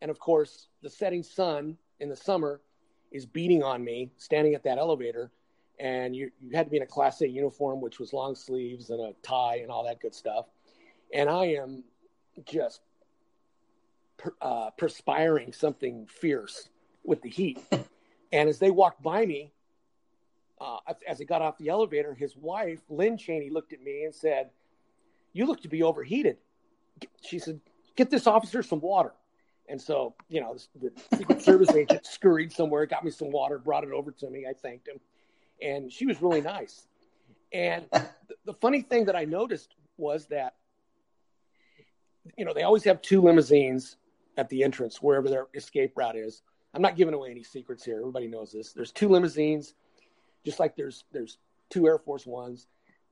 [0.00, 2.60] And of course, the setting sun in the summer
[3.10, 5.30] is beating on me standing at that elevator.
[5.80, 8.90] And you, you had to be in a Class A uniform, which was long sleeves
[8.90, 10.46] and a tie and all that good stuff.
[11.12, 11.84] And I am
[12.44, 12.80] just
[14.16, 16.68] per, uh, perspiring something fierce
[17.04, 17.60] with the heat.
[18.32, 19.52] and as they walked by me,
[20.60, 24.14] uh, as I got off the elevator, his wife, Lynne Cheney, looked at me and
[24.14, 24.50] said,
[25.32, 26.38] You look to be overheated.
[27.22, 27.60] She said,
[27.94, 29.12] Get this officer some water
[29.68, 33.84] And so, you know, the Secret Service agent scurried somewhere, got me some water, brought
[33.84, 34.46] it over to me.
[34.48, 34.98] I thanked him.
[35.60, 36.86] And she was really nice.
[37.52, 37.84] And
[38.44, 40.54] the funny thing that I noticed was that,
[42.36, 43.96] you know, they always have two limousines
[44.36, 46.42] at the entrance, wherever their escape route is.
[46.74, 47.98] I'm not giving away any secrets here.
[47.98, 48.72] Everybody knows this.
[48.72, 49.74] There's two limousines,
[50.44, 51.38] just like there's there's
[51.70, 52.68] two Air Force Ones,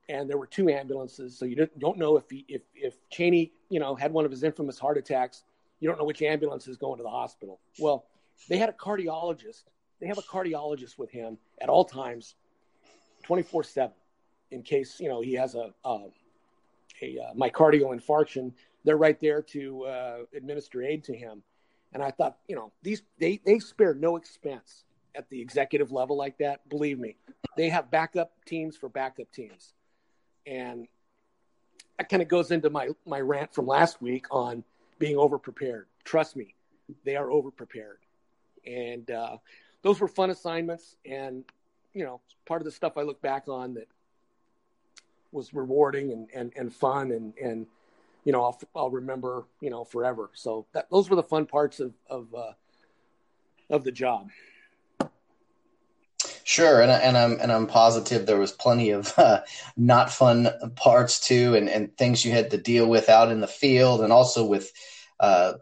[0.09, 1.37] and there were two ambulances.
[1.37, 4.43] So you don't know if he, if if Cheney, you know, had one of his
[4.43, 5.43] infamous heart attacks.
[5.81, 7.61] You don't know which ambulance is going to the hospital.
[7.79, 8.07] Well,
[8.49, 9.65] they had a cardiologist.
[10.01, 12.35] They have a cardiologist with him at all times,
[13.25, 13.95] 24 seven
[14.51, 15.99] in case you know he has a a,
[17.03, 18.53] a uh, myocardial infarction.
[18.85, 21.43] They're right there to uh, administer aid to him.
[21.93, 24.85] And I thought, you know, these they they spare no expense
[25.15, 26.69] at the executive level like that.
[26.69, 27.17] Believe me,
[27.57, 29.73] they have backup teams for backup teams,
[30.47, 30.87] and
[31.99, 34.63] that kind of goes into my my rant from last week on
[34.99, 35.87] being over prepared.
[36.05, 36.55] Trust me,
[37.05, 37.99] they are over prepared,
[38.67, 39.37] and uh,
[39.83, 40.97] those were fun assignments.
[41.05, 41.45] And
[41.97, 43.89] you know, part of the stuff I look back on that
[45.33, 47.67] was rewarding and, and, and fun and, and,
[48.25, 50.31] you know, I'll, I'll remember, you know, forever.
[50.35, 52.53] So that, those were the fun parts of, of, uh,
[53.71, 54.29] of the job.
[56.49, 59.41] Sure, and and I'm and I'm positive there was plenty of uh,
[59.77, 63.49] not fun parts too, and, and things you had to deal with out in the
[63.49, 64.71] field, and also with
[65.19, 65.55] uh,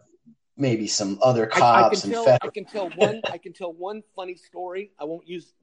[0.59, 2.13] maybe some other cops I, I and.
[2.13, 3.23] Tell, I can tell one.
[3.33, 4.91] I can tell one funny story.
[5.01, 5.55] I won't use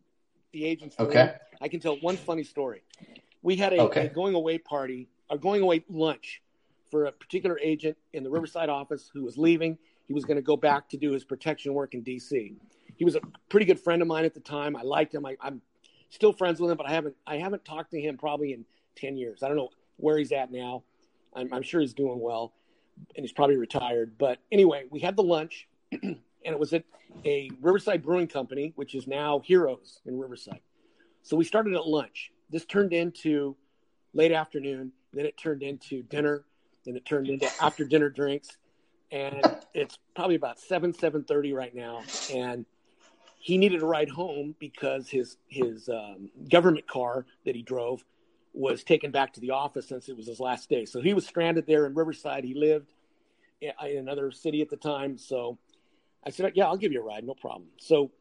[0.54, 1.10] the agent's name.
[1.10, 1.36] Okay.
[1.62, 2.82] I can tell one funny story.
[3.44, 4.08] We had a, okay.
[4.08, 6.42] a going away party, a going away lunch
[6.90, 9.78] for a particular agent in the Riverside office who was leaving.
[10.08, 12.56] He was going to go back to do his protection work in D.C.
[13.02, 14.76] He was a pretty good friend of mine at the time.
[14.76, 15.26] I liked him.
[15.26, 15.64] I, am
[16.12, 18.64] still friends with him, but I haven't I haven't talked to him probably in
[18.96, 19.42] ten years.
[19.42, 20.84] I don't know where he's at now.
[21.36, 22.54] I'm, I'm sure he's doing well,
[23.16, 24.20] and he's probably retired.
[24.20, 26.84] But anyway, we had the lunch, and it was at
[27.26, 30.62] a Riverside Brewing Company, which is now Heroes in Riverside.
[31.24, 33.56] So we started at lunch this turned into
[34.14, 36.44] late afternoon, then it turned into dinner,
[36.86, 38.58] then it turned into after dinner drinks,
[39.12, 39.42] and
[39.74, 42.64] it's probably about seven seven thirty right now, and
[43.42, 48.04] he needed a ride home because his his um, government car that he drove
[48.54, 50.86] was taken back to the office since it was his last day.
[50.86, 52.44] So he was stranded there in Riverside.
[52.44, 52.94] He lived
[53.62, 55.18] in another city at the time.
[55.18, 55.58] So
[56.26, 58.12] I said, "Yeah, I'll give you a ride, no problem." So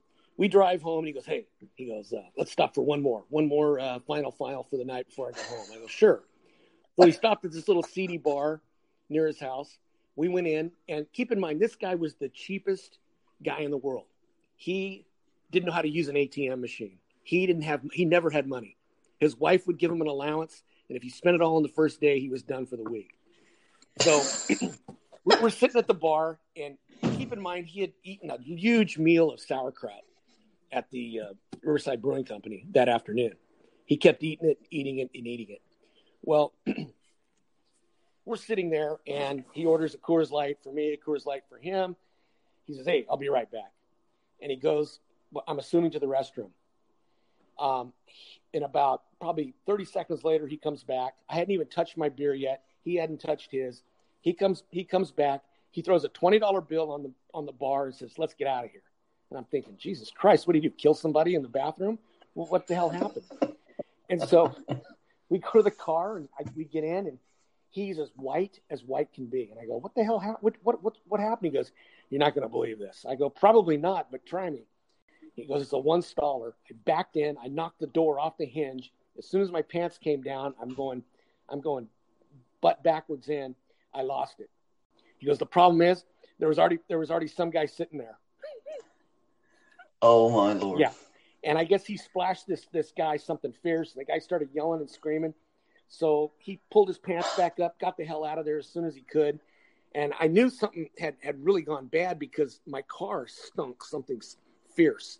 [0.41, 1.45] we drive home and he goes, Hey,
[1.77, 4.87] he goes, uh, let's stop for one more, one more uh, final file for the
[4.87, 5.67] night before I go home.
[5.71, 6.23] I go, Sure.
[6.99, 8.63] So he stopped at this little seedy bar
[9.11, 9.77] near his house.
[10.17, 12.99] We went in, and keep in mind, this guy was the cheapest
[13.45, 14.07] guy in the world.
[14.57, 15.05] He
[15.51, 16.99] didn't know how to use an ATM machine.
[17.23, 18.77] He didn't have, he never had money.
[19.19, 21.69] His wife would give him an allowance, and if he spent it all on the
[21.69, 23.11] first day, he was done for the week.
[24.01, 24.23] So
[25.25, 26.79] we're sitting at the bar, and
[27.17, 30.03] keep in mind, he had eaten a huge meal of sauerkraut
[30.73, 31.33] at the uh,
[31.63, 33.33] Riverside Brewing Company that afternoon.
[33.85, 35.63] He kept eating it, eating it, and eating it.
[36.23, 36.55] Well,
[38.25, 41.59] we're sitting there, and he orders a Coors Light for me, a Coors Light for
[41.59, 41.97] him.
[42.67, 43.73] He says, "Hey, I'll be right back,"
[44.41, 45.01] and he goes.
[45.47, 46.51] I'm assuming to the restroom.
[47.59, 47.93] Um,
[48.53, 51.15] in about probably 30 seconds later, he comes back.
[51.29, 52.63] I hadn't even touched my beer yet.
[52.83, 53.83] He hadn't touched his.
[54.23, 54.65] He comes.
[54.71, 55.43] He comes back.
[55.71, 58.49] He throws a twenty dollar bill on the on the bar and says, "Let's get
[58.49, 58.83] out of here."
[59.31, 61.99] And I'm thinking, Jesus Christ, what did you kill somebody in the bathroom?
[62.35, 63.25] Well, what the hell happened?
[64.09, 64.55] And so
[65.29, 67.19] we go to the car and I, we get in and
[67.71, 69.49] he's as white as white can be.
[69.51, 70.19] And I go, what the hell?
[70.19, 71.53] Ha- what, what, what, what happened?
[71.53, 71.71] He goes,
[72.11, 73.07] you're not going to believe this.
[73.09, 74.63] I go, probably not, but try me.
[75.41, 76.53] He goes, it's a one staller.
[76.71, 77.37] I backed in.
[77.43, 78.93] I knocked the door off the hinge.
[79.19, 81.03] As soon as my pants came down, I'm going,
[81.49, 81.89] I'm going
[82.61, 83.55] butt backwards in.
[83.95, 84.51] I lost it.
[85.19, 86.05] He goes, the problem is
[86.39, 88.19] there was already, there was already some guy sitting there.
[90.03, 90.81] Oh my lord!
[90.81, 90.93] Yeah,
[91.45, 93.93] and I guess he splashed this this guy something fierce.
[93.93, 95.35] The guy started yelling and screaming,
[95.89, 98.87] so he pulled his pants back up, got the hell out of there as soon
[98.87, 99.41] as he could.
[99.95, 104.23] And I knew something had had really gone bad because my car stunk something
[104.75, 105.19] fierce.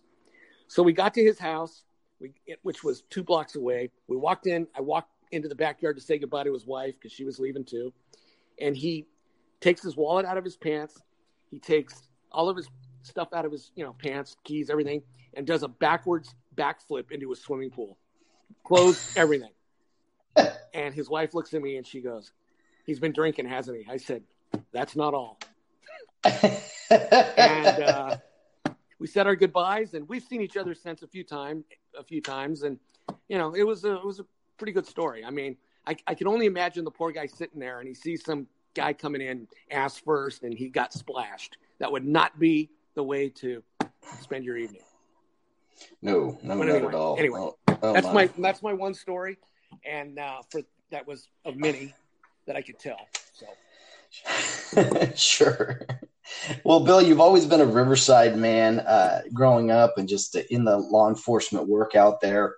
[0.71, 1.83] So we got to his house,
[2.21, 3.91] we, which was two blocks away.
[4.07, 4.69] We walked in.
[4.73, 7.65] I walked into the backyard to say goodbye to his wife because she was leaving
[7.65, 7.93] too.
[8.61, 9.09] And he
[9.61, 10.97] takes his wallet out of his pants.
[11.51, 12.69] He takes all of his
[13.03, 15.03] stuff out of his, you know, pants, keys, everything,
[15.35, 17.99] and does a backwards backflip into a swimming pool,
[18.63, 19.51] clothes, everything.
[20.73, 22.31] And his wife looks at me and she goes,
[22.87, 24.23] "He's been drinking, hasn't he?" I said,
[24.71, 25.41] "That's not all."
[26.25, 28.17] and uh,
[29.01, 31.65] we said our goodbyes, and we've seen each other since a few times,
[31.99, 32.79] a few times, and
[33.29, 34.27] you know, it was a it was a
[34.59, 35.25] pretty good story.
[35.25, 38.25] I mean, I, I can only imagine the poor guy sitting there and he sees
[38.25, 43.03] some guy coming in ass first, and he got splashed that would not be the
[43.03, 43.63] way to
[44.21, 44.83] spend your evening.
[46.03, 47.19] No, no, not anyway, at all.
[47.19, 48.27] Anyway, oh, oh that's my.
[48.27, 49.39] my that's my one story,
[49.85, 51.95] and uh, for that was of many
[52.47, 53.01] that I could tell.
[53.33, 53.47] So
[55.15, 55.81] sure.
[56.65, 60.79] Well, Bill, you've always been a Riverside man uh, growing up and just in the
[60.79, 62.55] law enforcement work out there.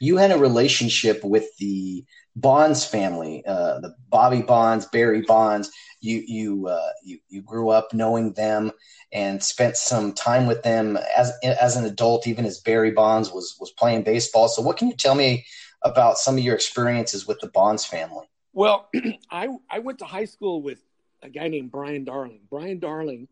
[0.00, 2.04] You had a relationship with the
[2.36, 5.70] Bonds family, uh, the Bobby Bonds, Barry Bonds.
[6.00, 8.70] You you uh, you you grew up knowing them
[9.12, 13.56] and spent some time with them as as an adult, even as Barry Bonds was
[13.58, 14.46] was playing baseball.
[14.46, 15.44] So, what can you tell me
[15.82, 18.26] about some of your experiences with the Bonds family?
[18.52, 18.88] Well,
[19.30, 20.80] I I went to high school with
[21.22, 22.40] a guy named Brian Darling.
[22.50, 23.28] Brian Darling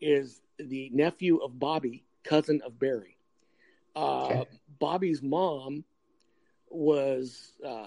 [0.00, 3.16] is the nephew of Bobby, cousin of Barry.
[3.94, 4.44] Uh, okay.
[4.78, 5.84] Bobby's mom
[6.70, 7.86] was uh,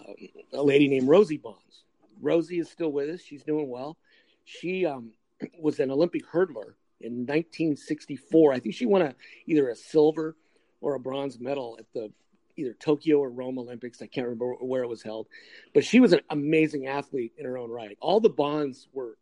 [0.52, 1.84] a lady named Rosie Bonds.
[2.22, 3.22] Rosie is still with us.
[3.22, 3.98] She's doing well.
[4.46, 5.14] She um,
[5.60, 8.54] was an Olympic hurdler in 1964.
[8.54, 9.16] I think she won a
[9.46, 10.36] either a silver
[10.82, 12.12] or a bronze medal at the
[12.56, 14.02] either Tokyo or Rome Olympics.
[14.02, 15.28] I can't remember where it was held,
[15.74, 17.98] but she was an amazing athlete in her own right.
[18.00, 19.18] All the Bonds were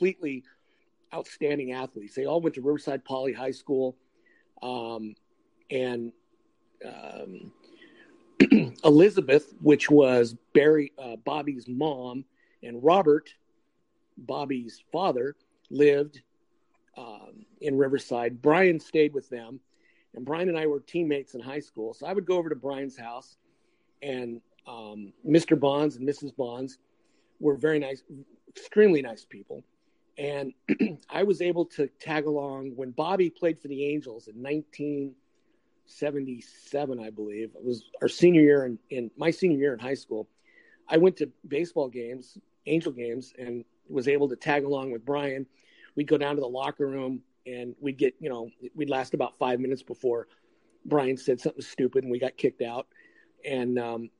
[0.00, 0.42] completely
[1.12, 2.14] outstanding athletes.
[2.14, 3.96] They all went to Riverside Poly High School,
[4.62, 5.14] um,
[5.70, 6.12] and
[6.86, 7.52] um,
[8.84, 12.24] Elizabeth, which was Barry uh, Bobby's mom,
[12.62, 13.28] and Robert,
[14.16, 15.36] Bobby's father,
[15.68, 16.22] lived
[16.96, 18.40] um, in Riverside.
[18.40, 19.60] Brian stayed with them,
[20.14, 21.92] and Brian and I were teammates in high school.
[21.92, 23.36] So I would go over to Brian's house,
[24.00, 25.60] and um, Mr.
[25.60, 26.34] Bonds and Mrs.
[26.34, 26.78] Bonds
[27.38, 28.02] were very nice,
[28.48, 29.62] extremely nice people.
[30.20, 30.52] And
[31.10, 37.08] I was able to tag along when Bobby played for the Angels in 1977, I
[37.08, 37.52] believe.
[37.54, 40.28] It was our senior year in, in my senior year in high school.
[40.86, 45.46] I went to baseball games, Angel games, and was able to tag along with Brian.
[45.96, 49.38] We'd go down to the locker room and we'd get, you know, we'd last about
[49.38, 50.28] five minutes before
[50.84, 52.88] Brian said something stupid and we got kicked out.
[53.42, 54.10] And, um,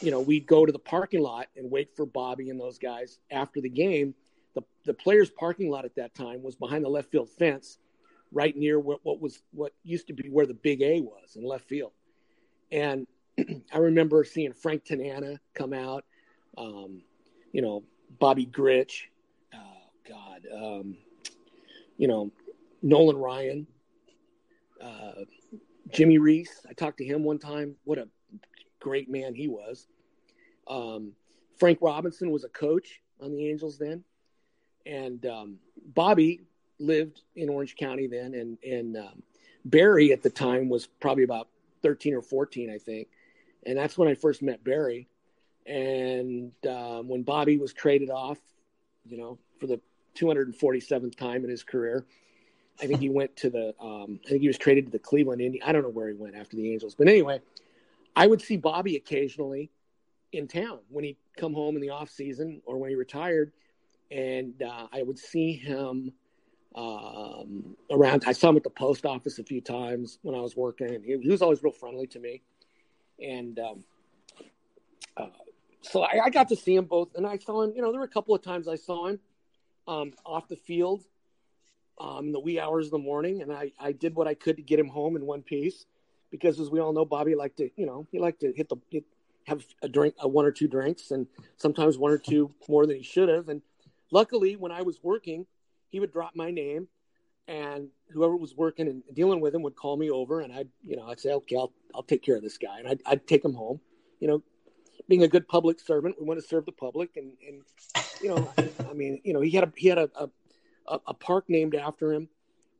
[0.00, 3.20] you know, we'd go to the parking lot and wait for Bobby and those guys
[3.30, 4.16] after the game
[4.54, 7.78] the the players' parking lot at that time was behind the left field fence,
[8.32, 11.44] right near what, what was what used to be where the Big A was in
[11.44, 11.92] left field.
[12.70, 13.06] And
[13.72, 16.04] I remember seeing Frank Tanana come out,
[16.56, 17.02] um,
[17.52, 17.82] you know,
[18.18, 19.04] Bobby Grich,
[19.54, 19.58] oh
[20.08, 20.96] God, um,
[21.96, 22.30] you know,
[22.82, 23.66] Nolan Ryan,
[24.80, 25.24] uh,
[25.90, 26.60] Jimmy Reese.
[26.68, 27.76] I talked to him one time.
[27.84, 28.08] What a
[28.80, 29.86] great man he was.
[30.66, 31.12] Um,
[31.56, 34.04] Frank Robinson was a coach on the Angels then
[34.86, 35.58] and um,
[35.94, 36.40] Bobby
[36.78, 39.22] lived in Orange County then, and and um,
[39.64, 41.48] Barry at the time was probably about
[41.82, 43.08] thirteen or fourteen, I think,
[43.64, 45.08] and that's when I first met Barry.
[45.66, 48.38] And um, when Bobby was traded off,
[49.06, 49.80] you know, for the
[50.14, 52.04] 247th time in his career,
[52.82, 53.74] I think he went to the.
[53.80, 55.64] Um, I think he was traded to the Cleveland Indians.
[55.66, 57.40] I don't know where he went after the Angels, but anyway,
[58.16, 59.70] I would see Bobby occasionally
[60.32, 63.52] in town when he'd come home in the off season or when he retired
[64.14, 66.12] and uh, I would see him
[66.76, 68.24] um, around.
[68.26, 71.18] I saw him at the post office a few times when I was working, he,
[71.18, 72.42] he was always real friendly to me.
[73.20, 73.84] And um,
[75.16, 75.26] uh,
[75.82, 77.72] so I, I, got to see him both, and I saw him.
[77.74, 79.20] You know, there were a couple of times I saw him
[79.86, 81.02] um, off the field
[82.00, 84.56] um, in the wee hours of the morning, and I, I did what I could
[84.56, 85.86] to get him home in one piece
[86.30, 88.76] because, as we all know, Bobby liked to, you know, he liked to hit the
[88.90, 89.04] hit,
[89.46, 92.96] have a drink, a one or two drinks, and sometimes one or two more than
[92.96, 93.62] he should have, and
[94.10, 95.46] Luckily, when I was working,
[95.88, 96.88] he would drop my name,
[97.48, 100.96] and whoever was working and dealing with him would call me over, and I'd, you
[100.96, 103.44] know, I'd say, okay, I'll, I'll take care of this guy, and I'd, I'd take
[103.44, 103.80] him home.
[104.20, 104.42] You know,
[105.08, 107.62] being a good public servant, we want to serve the public, and, and
[108.22, 108.50] you know,
[108.88, 110.08] I mean, you know, he had a he had a,
[110.88, 112.28] a, a park named after him,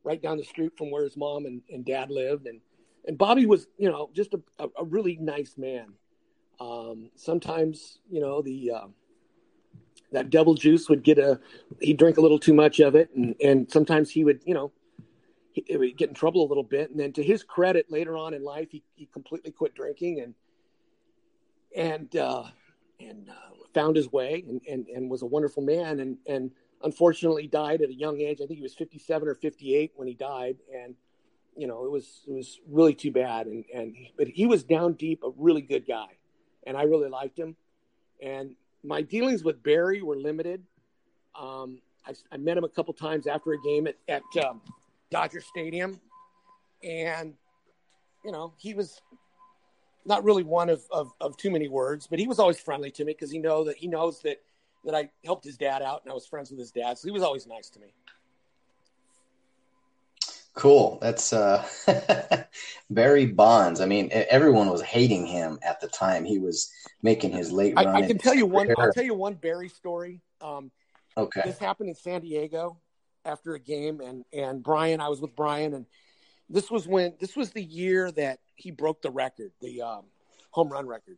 [0.03, 2.61] right down the street from where his mom and, and dad lived, and
[3.07, 5.93] and Bobby was, you know, just a, a, really nice man.
[6.59, 8.87] Um, sometimes, you know, the uh,
[10.11, 11.39] that double juice would get a
[11.81, 13.09] he'd drink a little too much of it.
[13.15, 14.71] And, and sometimes he would you know
[15.51, 16.91] he, would get in trouble a little bit.
[16.91, 20.33] And then to his credit later on in life he, he completely quit drinking and
[21.75, 22.43] and uh,
[22.99, 25.99] and uh, found his way and, and and was a wonderful man.
[25.99, 26.51] And and
[26.83, 28.39] unfortunately died at a young age.
[28.41, 30.57] I think he was 57 or 58 when he died.
[30.73, 30.95] And
[31.57, 33.47] you know it was it was really too bad.
[33.47, 36.17] And and but he was down deep a really good guy.
[36.67, 37.55] And i really liked him.
[38.21, 40.63] And my dealings with Barry were limited.
[41.39, 44.61] Um, I, I, met him a couple times after a game at, at um,
[45.11, 45.99] Dodger Stadium,
[46.83, 47.33] and
[48.23, 49.01] you know he was
[50.05, 53.03] not really one of, of, of too many words, but he was always friendly to
[53.03, 54.41] me because he know that he knows that
[54.85, 57.11] that I helped his dad out and I was friends with his dad, so he
[57.11, 57.87] was always nice to me.
[60.55, 60.99] Cool.
[61.01, 61.67] That's uh,
[62.89, 63.81] Barry Bonds.
[63.81, 66.23] I mean, everyone was hating him at the time.
[66.23, 67.87] He was making his late run.
[67.87, 68.73] I, I can tell you one.
[68.77, 70.21] I'll tell you one Barry story.
[70.39, 70.71] Um,
[71.17, 71.41] okay.
[71.43, 72.77] This happened in San Diego
[73.25, 75.85] after a game, and and Brian, I was with Brian, and
[76.49, 80.03] this was when this was the year that he broke the record, the um,
[80.51, 81.17] home run record.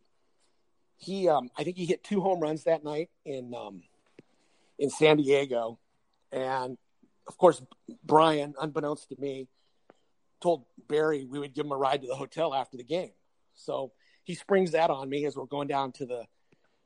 [0.96, 3.82] He, um, I think he hit two home runs that night in um,
[4.80, 5.78] in San Diego,
[6.32, 6.76] and
[7.28, 7.62] of course,
[8.04, 9.46] Brian, unbeknownst to me,
[10.40, 13.12] told Barry we would give him a ride to the hotel after the game.
[13.54, 13.92] So
[14.24, 16.24] he springs that on me as we're going down to the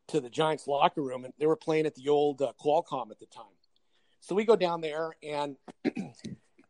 [0.09, 3.21] to the Giants locker room, and they were playing at the old uh, Qualcomm at
[3.21, 3.45] the time.
[4.21, 5.57] So we go down there, and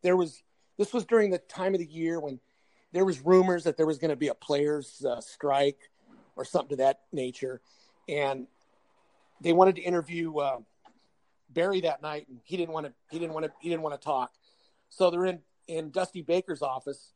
[0.03, 0.41] there was
[0.77, 2.39] this was during the time of the year when
[2.91, 5.79] there was rumors that there was going to be a players' uh, strike
[6.35, 7.59] or something to that nature,
[8.07, 8.47] and
[9.41, 10.59] they wanted to interview uh,
[11.53, 12.93] Barry that night, and he didn't want to.
[13.09, 13.51] He didn't want to.
[13.59, 14.33] He didn't want to talk.
[14.89, 17.13] So they're in in Dusty Baker's office,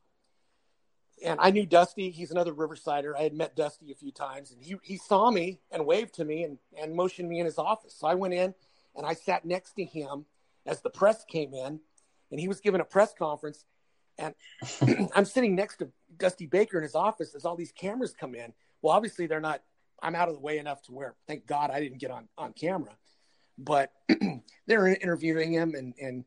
[1.24, 2.10] and I knew Dusty.
[2.10, 3.16] He's another Riversider.
[3.16, 6.24] I had met Dusty a few times, and he he saw me and waved to
[6.24, 7.94] me and and motioned me in his office.
[7.94, 8.54] So I went in
[8.96, 10.26] and I sat next to him
[10.66, 11.80] as the press came in,
[12.30, 13.64] and he was giving a press conference,
[14.18, 14.34] and
[15.14, 18.52] I'm sitting next to Dusty Baker in his office as all these cameras come in.
[18.82, 19.62] Well, obviously they're not.
[20.00, 22.52] I'm out of the way enough to where, thank God, I didn't get on on
[22.52, 22.96] camera
[23.58, 23.92] but
[24.66, 26.24] they're interviewing him and and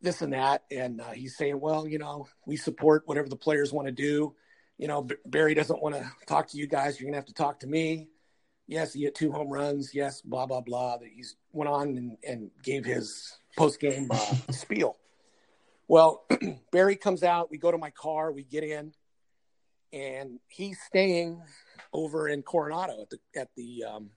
[0.00, 3.72] this and that, and uh, he's saying, well, you know, we support whatever the players
[3.72, 4.34] want to do.
[4.76, 7.00] You know, B- Barry doesn't want to talk to you guys.
[7.00, 8.08] You're gonna have to talk to me.
[8.68, 9.94] Yes, he hit two home runs.
[9.94, 10.98] Yes, blah blah blah.
[10.98, 14.96] That he's went on and, and gave his post game uh, spiel.
[15.88, 16.24] Well,
[16.70, 17.50] Barry comes out.
[17.50, 18.30] We go to my car.
[18.30, 18.92] We get in,
[19.92, 21.42] and he's staying
[21.92, 24.10] over in Coronado at the at the um,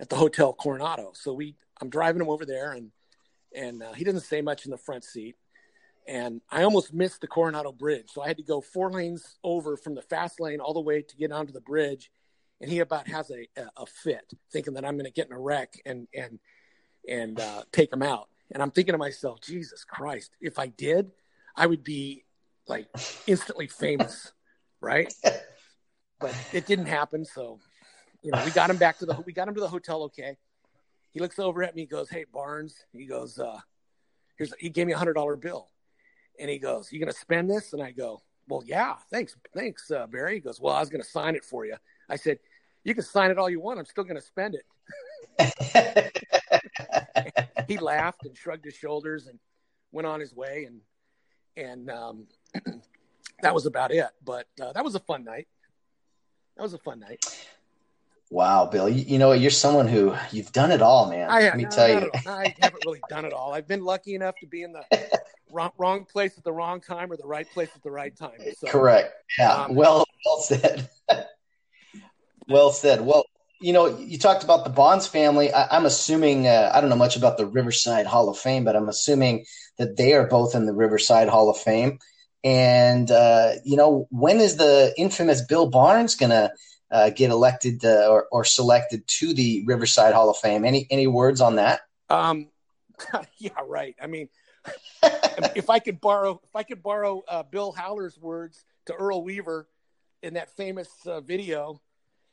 [0.00, 1.12] at the Hotel Coronado.
[1.14, 2.90] So we, I'm driving him over there, and
[3.54, 5.36] and uh, he doesn't say much in the front seat.
[6.06, 9.76] And I almost missed the Coronado Bridge, so I had to go four lanes over
[9.76, 12.10] from the fast lane all the way to get onto the bridge.
[12.60, 13.46] And he about has a
[13.76, 16.38] a, fit, thinking that I'm going to get in a wreck and and
[17.08, 18.28] and uh, take him out.
[18.50, 21.10] And I'm thinking to myself, Jesus Christ, if I did,
[21.54, 22.24] I would be
[22.66, 22.88] like
[23.26, 24.32] instantly famous,
[24.80, 25.12] right?
[26.20, 27.60] But it didn't happen, so
[28.22, 30.02] you know, we got him back to the we got him to the hotel.
[30.04, 30.36] Okay,
[31.10, 31.82] he looks over at me.
[31.82, 33.60] He goes, "Hey Barnes," he goes, uh,
[34.36, 35.68] "Here's." He gave me a hundred dollar bill,
[36.38, 40.06] and he goes, "You gonna spend this?" And I go, "Well, yeah, thanks, thanks, uh,
[40.06, 41.76] Barry." He goes, "Well, I was gonna sign it for you."
[42.08, 42.38] I said,
[42.84, 43.78] "You can sign it all you want.
[43.78, 44.64] I'm still gonna spend it."
[47.68, 49.38] he laughed and shrugged his shoulders and
[49.92, 50.80] went on his way, and
[51.56, 52.26] and um,
[53.42, 54.04] that was about it.
[54.24, 55.46] But uh, that was a fun night.
[56.56, 57.24] That was a fun night.
[58.30, 61.30] Wow, Bill, you, you, know you're someone who you've done it all, man.
[61.30, 63.54] I, Let me no, tell you, I haven't really done it all.
[63.54, 64.84] I've been lucky enough to be in the
[65.50, 68.38] wrong, wrong, place at the wrong time or the right place at the right time.
[68.58, 69.14] So, Correct.
[69.38, 69.54] Yeah.
[69.54, 70.90] Um, well, well said.
[72.48, 73.00] well said.
[73.00, 73.24] Well,
[73.60, 75.50] you know, you talked about the Bonds family.
[75.50, 78.76] I, am assuming uh, I don't know much about the Riverside Hall of Fame, but
[78.76, 79.46] I'm assuming
[79.78, 81.98] that they are both in the Riverside Hall of Fame.
[82.44, 86.52] And uh, you know, when is the infamous Bill Barnes gonna
[86.90, 90.64] uh, get elected uh, or, or selected to the Riverside Hall of Fame.
[90.64, 91.80] Any any words on that?
[92.08, 92.48] Um,
[93.38, 93.94] yeah, right.
[94.02, 94.28] I mean,
[95.54, 99.68] if I could borrow if I could borrow uh, Bill Haller's words to Earl Weaver
[100.22, 101.80] in that famous uh, video,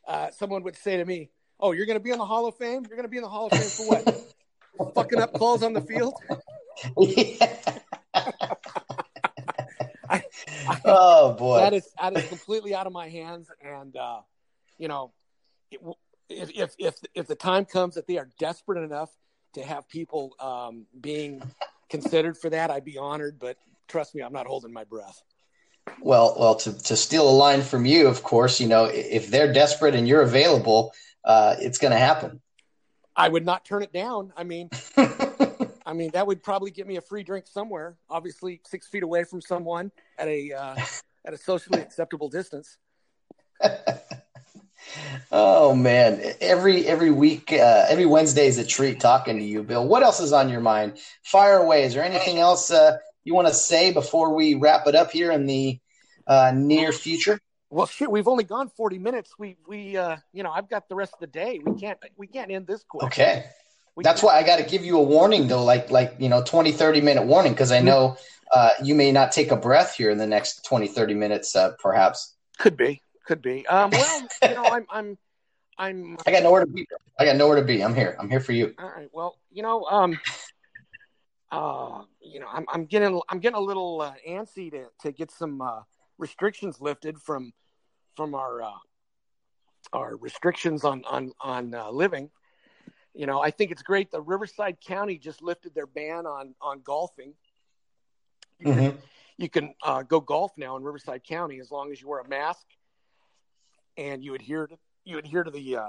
[0.07, 1.29] uh, someone would say to me,
[1.59, 2.85] "Oh, you're going to be in the Hall of Fame?
[2.87, 4.21] You're going to be in the Hall of Fame for what?
[4.95, 6.15] Fucking up calls on the field?"
[10.07, 10.23] I,
[10.67, 14.21] I, oh boy, that is that is completely out of my hands, and uh,
[14.77, 15.13] you know,
[15.71, 19.09] if if if if the time comes that they are desperate enough
[19.53, 21.41] to have people um, being
[21.89, 23.39] considered for that, I'd be honored.
[23.39, 23.57] But
[23.87, 25.21] trust me, I'm not holding my breath.
[26.01, 29.53] Well, well, to to steal a line from you, of course, you know, if they're
[29.53, 32.41] desperate and you're available, uh, it's going to happen.
[33.15, 34.33] I would not turn it down.
[34.35, 34.69] I mean,
[35.85, 37.95] I mean that would probably get me a free drink somewhere.
[38.09, 40.75] Obviously, six feet away from someone at a uh,
[41.25, 42.77] at a socially acceptable distance.
[45.31, 49.87] Oh man, every every week, uh, every Wednesday is a treat talking to you, Bill.
[49.87, 50.97] What else is on your mind?
[51.23, 51.83] Fire away.
[51.83, 55.31] Is there anything else uh, you want to say before we wrap it up here
[55.31, 55.79] in the
[56.27, 57.39] uh, near future?
[57.69, 59.33] Well, shit, we've only gone forty minutes.
[59.37, 61.59] We we uh, you know I've got the rest of the day.
[61.63, 63.03] We can't we can't end this quick.
[63.03, 63.45] Okay.
[63.95, 64.33] We That's can't.
[64.33, 67.01] why I got to give you a warning though, like like you know 20, 30
[67.01, 68.17] minute warning because I know
[68.51, 71.71] uh, you may not take a breath here in the next 20, 30 minutes, uh,
[71.79, 72.33] perhaps.
[72.57, 73.01] Could be.
[73.25, 73.65] Could be.
[73.67, 75.17] Um, well, you know, I'm, I'm,
[75.77, 76.17] I'm.
[76.25, 76.87] I got nowhere to be.
[77.19, 77.83] I got nowhere to be.
[77.83, 78.15] I'm here.
[78.19, 78.73] I'm here for you.
[78.77, 79.09] All right.
[79.11, 80.19] Well, you know, um,
[81.51, 85.31] uh, you know, I'm, I'm getting I'm getting a little uh, antsy to to get
[85.31, 85.81] some uh,
[86.17, 87.51] restrictions lifted from
[88.15, 88.77] from our uh,
[89.91, 92.29] our restrictions on on on uh, living.
[93.13, 94.11] You know, I think it's great.
[94.11, 97.33] The Riverside County just lifted their ban on on golfing.
[98.59, 98.79] You mm-hmm.
[98.79, 98.97] can,
[99.37, 102.27] you can uh, go golf now in Riverside County as long as you wear a
[102.27, 102.65] mask
[103.97, 105.87] and you adhere to you adhere to the uh,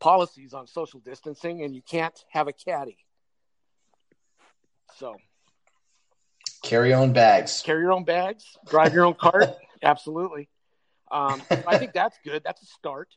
[0.00, 2.96] policies on social distancing, and you can't have a caddy.
[4.96, 5.16] So,
[6.62, 7.62] carry your own bags.
[7.62, 8.44] Carry your own bags.
[8.66, 9.56] Drive your own cart.
[9.82, 10.48] Absolutely.
[11.10, 12.42] Um, I think that's good.
[12.44, 13.08] That's a start.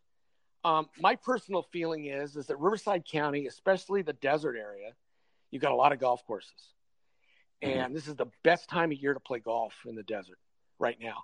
[0.63, 4.91] Um, my personal feeling is is that Riverside County, especially the desert area,
[5.51, 6.73] you've got a lot of golf courses,
[7.63, 7.79] mm-hmm.
[7.79, 10.39] and this is the best time of year to play golf in the desert
[10.79, 11.23] right now.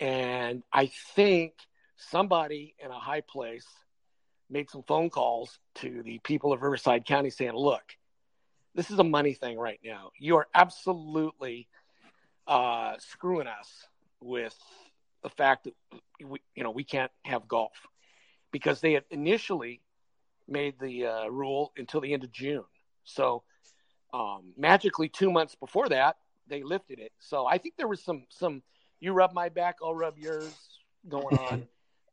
[0.00, 1.54] And I think
[1.96, 3.66] somebody in a high place
[4.50, 7.82] made some phone calls to the people of Riverside County saying, look,
[8.74, 10.10] this is a money thing right now.
[10.18, 11.68] You are absolutely
[12.46, 13.86] uh, screwing us
[14.20, 14.56] with
[15.22, 15.74] the fact that
[16.22, 17.72] we, you know we can't have golf
[18.52, 19.80] because they had initially
[20.46, 22.64] made the uh, rule until the end of June.
[23.04, 23.42] So
[24.12, 26.16] um, magically, two months before that,
[26.46, 27.12] they lifted it.
[27.18, 28.62] So I think there was some some
[29.00, 30.54] you rub my back, I'll rub yours
[31.08, 31.66] going on.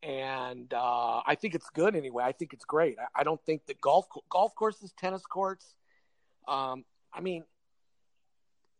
[0.03, 2.23] And uh, I think it's good anyway.
[2.23, 2.97] I think it's great.
[2.99, 5.75] I, I, don't think that golf golf courses, tennis courts.
[6.47, 7.43] Um, I mean,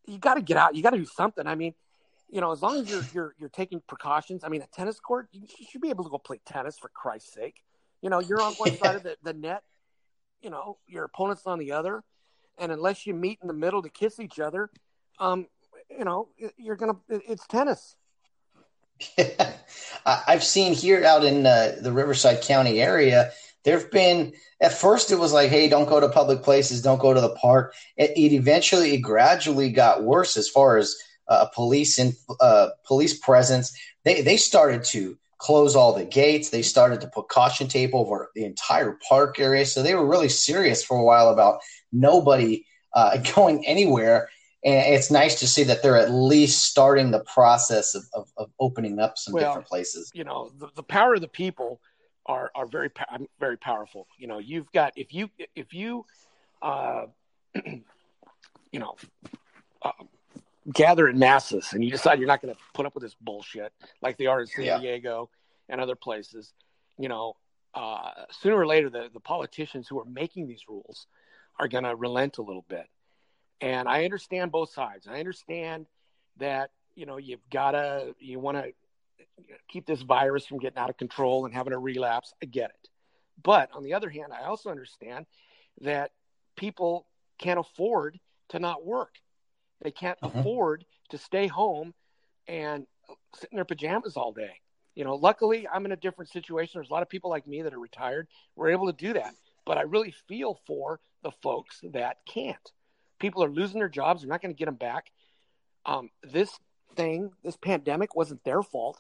[0.08, 0.76] you got to get out.
[0.76, 1.46] You got to do something.
[1.46, 1.76] I mean,
[2.30, 4.44] you know, as long as you're you're you're taking precautions.
[4.44, 7.34] I mean, a tennis court, you should be able to go play tennis for Christ's
[7.34, 7.56] sake.
[8.02, 9.64] You know, you're on one side of the, the net.
[10.42, 12.04] You know, your opponent's on the other,
[12.58, 14.72] and unless you meet in the middle to kiss each other,
[15.20, 15.46] um,
[15.90, 16.98] you know, you're gonna.
[17.10, 17.96] It's tennis.
[20.06, 23.32] I've seen here out in uh, the Riverside County area,
[23.64, 27.00] there have been, at first it was like, hey, don't go to public places, don't
[27.00, 27.74] go to the park.
[27.98, 30.96] It, it eventually, it gradually got worse as far as
[31.28, 33.72] uh, police and uh, police presence.
[34.04, 36.50] They, they started to close all the gates.
[36.50, 39.66] They started to put caution tape over the entire park area.
[39.66, 44.30] So they were really serious for a while about nobody uh, going anywhere
[44.64, 48.52] and it's nice to see that they're at least starting the process of, of, of
[48.60, 50.12] opening up some well, different places.
[50.14, 51.82] You know, the, the power of the people
[52.28, 52.92] are are very
[53.40, 54.08] very powerful.
[54.18, 56.06] You know, you've got if you if you
[56.62, 57.06] uh,
[57.66, 57.84] you
[58.74, 58.96] know
[59.82, 59.92] uh,
[60.72, 63.74] gather in masses and you decide you're not going to put up with this bullshit
[64.02, 64.80] like they are in San yeah.
[64.80, 65.30] Diego
[65.70, 66.54] and other places,
[67.00, 67.36] you know,
[67.74, 71.08] uh, sooner or later the the politicians who are making these rules
[71.60, 72.86] are going to relent a little bit
[73.62, 75.08] and I understand both sides.
[75.08, 75.86] I understand
[76.38, 78.74] that, you know, you've got to, you want to
[79.70, 82.34] keep this virus from getting out of control and having a relapse.
[82.42, 82.90] I get it.
[83.42, 85.26] But on the other hand, I also understand
[85.82, 86.12] that
[86.56, 87.06] people
[87.38, 89.16] can't afford to not work.
[89.82, 90.40] They can't uh-huh.
[90.40, 91.94] afford to stay home
[92.48, 92.86] and
[93.36, 94.60] sit in their pajamas all day.
[94.96, 96.74] You know, luckily I'm in a different situation.
[96.76, 98.28] There's a lot of people like me that are retired.
[98.56, 99.34] We're able to do that.
[99.66, 102.72] But I really feel for the folks that can't
[103.22, 104.22] people are losing their jobs.
[104.22, 105.12] They're not going to get them back.
[105.86, 106.52] Um, this
[106.96, 109.00] thing, this pandemic, wasn't their fault,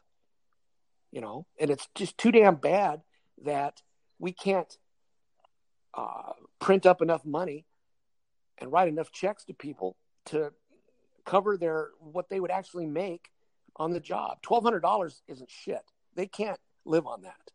[1.12, 3.02] you know, and it's just too damn bad
[3.44, 3.82] that
[4.20, 4.78] we can't
[5.94, 7.66] uh, print up enough money
[8.60, 10.54] and write enough checks to people to
[11.26, 13.30] cover their what they would actually make
[13.76, 14.42] on the job.
[14.42, 15.82] Twelve hundred dollars isn't shit.
[16.16, 17.52] They can't live on that.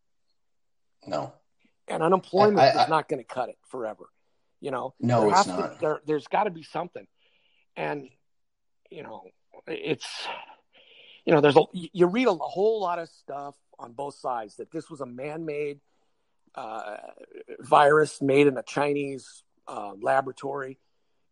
[1.07, 1.33] No.
[1.89, 4.07] And unemployment I, I, is not going to cut it forever.
[4.61, 5.75] You know, no, it's not.
[5.75, 7.07] To, there, there's got to be something,
[7.77, 8.09] and
[8.91, 9.25] you know,
[9.67, 10.07] it's
[11.27, 14.71] you know, there's a you read a whole lot of stuff on both sides that
[14.71, 15.81] this was a man-made
[16.55, 16.97] uh,
[17.61, 20.79] virus made in a Chinese uh, laboratory.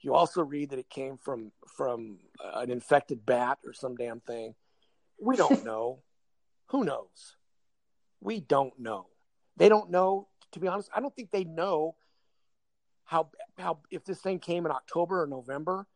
[0.00, 4.54] You also read that it came from from an infected bat or some damn thing.
[5.20, 6.00] We don't know.
[6.66, 7.36] Who knows?
[8.20, 9.06] We don't know.
[9.56, 10.28] They don't know.
[10.52, 11.94] To be honest, I don't think they know
[13.04, 13.28] how
[13.58, 15.86] how if this thing came in October or November,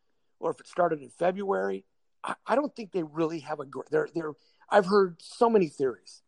[0.41, 1.85] or if it started in February.
[2.25, 3.67] I, I don't think they really have a.
[3.91, 4.33] They're they're.
[4.71, 6.23] I've heard so many theories.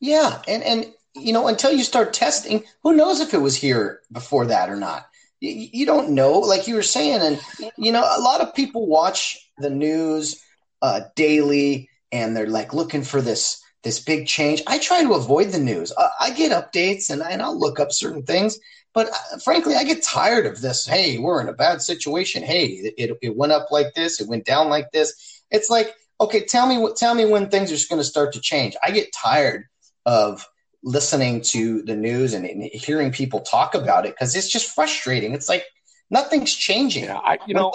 [0.00, 4.00] Yeah, and and you know until you start testing, who knows if it was here
[4.12, 5.06] before that or not.
[5.40, 8.86] You, you don't know, like you were saying, and you know a lot of people
[8.86, 10.42] watch the news
[10.82, 14.62] uh, daily, and they're like looking for this this big change.
[14.66, 15.92] I try to avoid the news.
[15.96, 18.58] I, I get updates and, and I'll look up certain things,
[18.94, 20.86] but uh, frankly, I get tired of this.
[20.86, 22.42] Hey, we're in a bad situation.
[22.42, 24.20] Hey, it, it, went up like this.
[24.20, 25.42] It went down like this.
[25.50, 28.40] It's like, okay, tell me what, tell me when things are going to start to
[28.40, 28.76] change.
[28.82, 29.64] I get tired
[30.06, 30.46] of
[30.82, 35.34] listening to the news and, and hearing people talk about it because it's just frustrating.
[35.34, 35.64] It's like,
[36.10, 37.04] Nothing's changing.
[37.04, 37.72] Yeah, I, you know,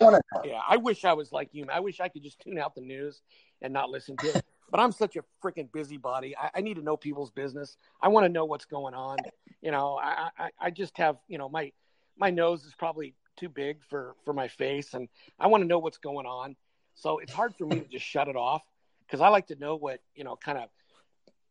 [0.00, 0.18] I.
[0.44, 1.64] Yeah, I wish I was like you.
[1.72, 3.20] I wish I could just tune out the news
[3.62, 4.44] and not listen to it.
[4.72, 6.34] But I'm such a freaking busybody.
[6.36, 7.76] I, I need to know people's business.
[8.00, 9.18] I want to know what's going on.
[9.60, 11.70] You know, I, I, I just have, you know, my
[12.16, 15.08] my nose is probably too big for for my face, and
[15.38, 16.56] I want to know what's going on.
[16.94, 18.62] So it's hard for me to just shut it off
[19.06, 20.68] because I like to know what you know, kind of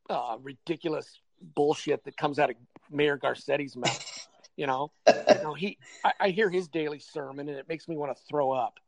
[0.09, 1.19] uh, ridiculous
[1.55, 2.55] bullshit that comes out of
[2.89, 4.27] Mayor Garcetti's mouth.
[4.57, 5.77] You know, you know he.
[6.03, 8.79] I, I hear his daily sermon, and it makes me want to throw up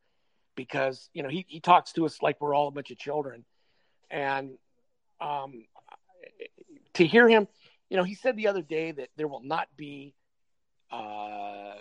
[0.56, 3.46] because you know he he talks to us like we're all a bunch of children,
[4.10, 4.58] and
[5.20, 5.66] um,
[6.96, 7.48] to hear him,
[7.90, 10.14] you know, he said the other day that there will not be
[10.92, 11.76] uh,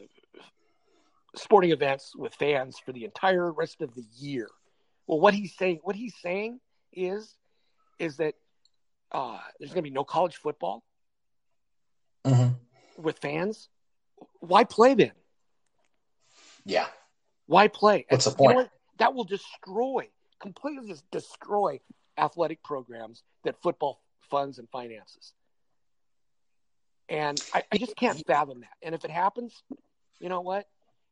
[1.36, 4.48] sporting events with fans for the entire rest of the year.
[5.06, 6.60] Well, what he's saying, what he's saying
[6.92, 7.34] is,
[7.98, 8.34] is that
[9.10, 10.82] uh, there's going to be no college football
[12.24, 12.52] mm-hmm.
[13.02, 13.68] with fans.
[14.40, 15.12] Why play then?
[16.64, 16.86] Yeah.
[17.46, 18.06] Why play?
[18.08, 18.56] What's and, the point?
[18.56, 18.68] You know
[18.98, 20.08] that will destroy,
[20.40, 21.80] completely just destroy
[22.18, 24.00] athletic programs that football
[24.30, 25.32] funds and finances.
[27.08, 28.76] And I, I just can't fathom that.
[28.82, 29.62] And if it happens,
[30.20, 30.66] you know what?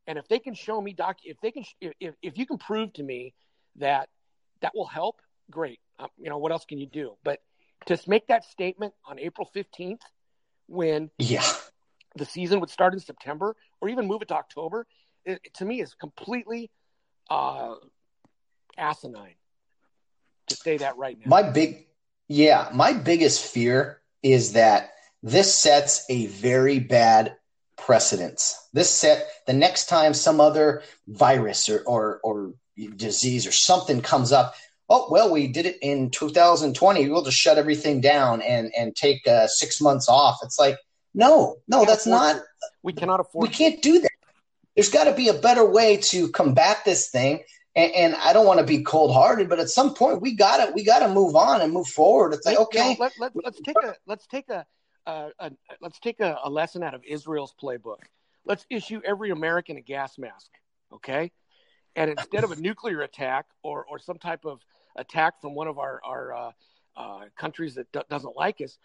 [0.07, 2.93] And if they can show me doc, if they can, if, if you can prove
[2.95, 3.35] to me
[3.77, 4.09] that
[4.63, 5.17] that will help,
[5.51, 5.79] great.
[5.99, 7.17] Um, you know, what else can you do?
[7.23, 7.41] But
[7.87, 10.01] to make that statement on April 15th,
[10.67, 11.45] when yeah,
[12.17, 14.87] the season would start in September or even move it to October,
[15.25, 16.71] it, to me is completely
[17.29, 17.75] uh,
[18.79, 19.35] asinine
[20.51, 21.25] to say that right now.
[21.27, 21.87] My big,
[22.29, 24.91] yeah, my biggest fear is that
[25.23, 27.37] this sets a very bad
[27.77, 28.57] precedence.
[28.73, 32.55] This set the next time some other virus or, or, or
[32.97, 34.55] disease or something comes up.
[34.89, 37.09] Oh well, we did it in 2020.
[37.09, 40.41] We'll just shut everything down and and take uh, six months off.
[40.43, 40.79] It's like
[41.15, 42.37] no, no, that's not.
[42.37, 42.43] It.
[42.83, 43.49] We cannot afford.
[43.49, 44.11] We can't do that.
[44.75, 47.43] There's got to be a better way to combat this thing
[47.77, 50.65] and, and I don't want to be cold hearted, but at some point we got
[50.65, 52.35] to we got to move on and move forward.
[52.35, 54.67] It's like okay, let, let, let's take a let's take a,
[55.07, 55.51] a, a
[55.81, 58.01] let's take a, a lesson out of Israel's playbook.
[58.45, 60.51] Let's issue every American a gas mask,
[60.93, 61.31] okay?
[61.95, 64.61] And instead of a nuclear attack or or some type of
[64.97, 66.53] attack from one of our our uh,
[66.97, 68.79] uh, countries that d- doesn't like us,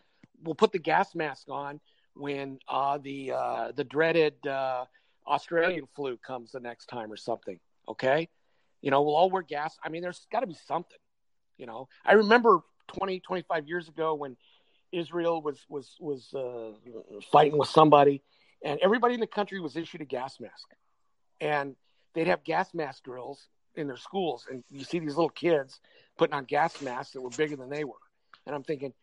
[0.44, 1.80] we'll put the gas mask on
[2.14, 4.86] when uh, the uh, the dreaded uh,
[5.28, 7.60] Australian flu comes the next time or something.
[7.88, 8.28] Okay,
[8.86, 9.76] you know, we'll all wear gas.
[9.84, 10.98] I mean, there's got to be something.
[11.58, 12.60] You know, I remember
[12.90, 14.38] 20, 25 years ago when
[14.92, 16.72] Israel was was was uh,
[17.32, 18.22] fighting with somebody,
[18.64, 20.68] and everybody in the country was issued a gas mask,
[21.42, 21.76] and
[22.14, 25.80] they'd have gas mask drills in their schools, and you see these little kids
[26.16, 27.94] putting on gas masks that were bigger than they were,
[28.46, 28.94] and I'm thinking,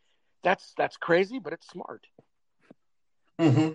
[0.45, 2.07] that's that's crazy, but it's smart.
[3.41, 3.73] Mm-hmm.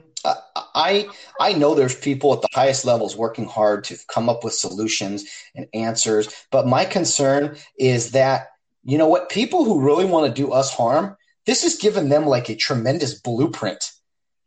[0.78, 1.09] I
[1.39, 5.25] I know there's people at the highest levels working hard to come up with solutions
[5.55, 8.49] and answers, but my concern is that
[8.84, 11.17] you know what people who really want to do us harm,
[11.47, 13.84] this has given them like a tremendous blueprint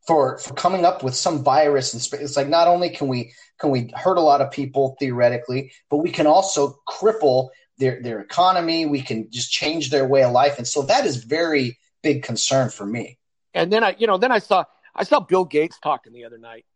[0.06, 3.70] for for coming up with some virus and it's like not only can we can
[3.70, 8.86] we hurt a lot of people theoretically, but we can also cripple their their economy.
[8.86, 12.70] We can just change their way of life, and so that is very big concern
[12.70, 13.18] for me.
[13.52, 14.64] And then I, you know, then I saw
[14.94, 16.66] I saw Bill Gates talking the other night.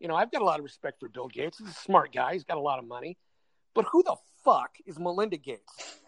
[0.00, 1.58] You know, I've got a lot of respect for Bill Gates.
[1.58, 2.34] He's a smart guy.
[2.34, 3.18] He's got a lot of money.
[3.74, 6.00] But who the fuck is Melinda Gates?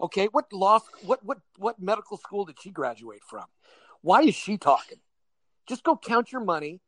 [0.00, 3.44] Okay, what law what what what medical school did she graduate from?
[4.02, 4.98] Why is she talking?
[5.66, 6.80] Just go count your money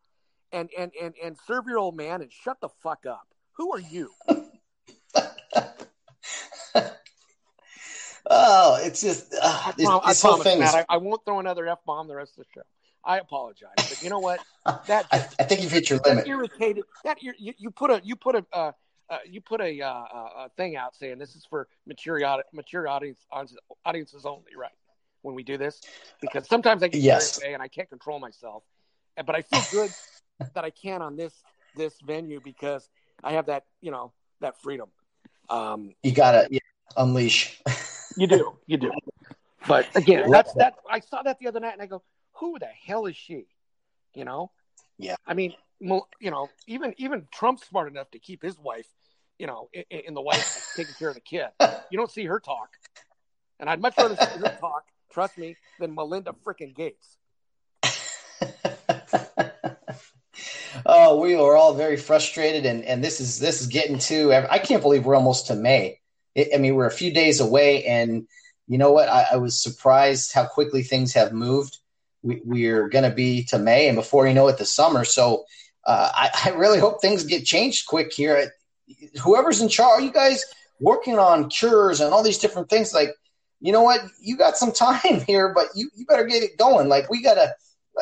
[0.53, 3.27] and and and and serve your old man and shut the fuck up.
[3.53, 4.11] Who are you?
[8.29, 10.59] oh, it's just uh, this, I, this I whole thing.
[10.59, 10.75] Matt, is...
[10.75, 12.63] I, I, won't throw another f bomb the rest of the show.
[13.07, 14.41] I apologize, but you know what?
[14.89, 16.27] That I, I think you've hit your limit.
[16.27, 16.83] Irritated.
[17.05, 18.73] That you, you put a you put a uh,
[19.09, 22.21] uh, you put a, uh, a thing out saying this is for mature
[22.53, 23.21] mature audience
[23.85, 24.73] audiences only, right?
[25.23, 25.81] When we do this,
[26.21, 27.39] because sometimes I get yes.
[27.45, 28.65] and I can't control myself,
[29.17, 29.93] but I feel good
[30.55, 31.33] that I can on this
[31.77, 32.89] this venue because
[33.23, 34.89] I have that you know that freedom.
[35.49, 36.59] Um, you gotta yeah,
[36.97, 37.63] unleash.
[38.17, 38.91] you do, you do.
[39.69, 40.75] But again, that's that.
[40.91, 42.03] I saw that the other night, and I go,
[42.39, 43.47] who the hell is she?
[44.15, 44.51] You know?
[44.99, 45.17] Yeah.
[45.27, 48.87] I mean, you know, even even Trump's smart enough to keep his wife,
[49.39, 51.47] you know, in, in the White House taking care of the kid.
[51.89, 52.71] You don't see her talk,
[53.61, 54.83] and I'd much rather see her talk,
[55.13, 57.17] trust me, than Melinda freaking Gates.
[60.85, 64.33] oh, we are all very frustrated, and and this is this is getting to.
[64.51, 66.01] I can't believe we're almost to May.
[66.35, 68.27] It, I mean, we're a few days away, and
[68.67, 69.09] you know what?
[69.09, 71.79] I, I was surprised how quickly things have moved
[72.27, 75.05] we, we're going to be to May, and before you know it, the summer.
[75.05, 75.45] So
[75.87, 78.53] uh, I, I, really hope things get changed quick here.
[79.23, 80.45] Whoever's in charge, you guys
[80.81, 82.93] working on cures and all these different things.
[82.93, 83.11] Like,
[83.61, 84.01] you know what?
[84.21, 86.89] You got some time here, but you, you better get it going.
[86.89, 87.55] Like, we got to,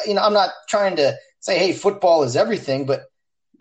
[0.07, 3.05] you know, I'm not trying to say, hey, football is everything, but,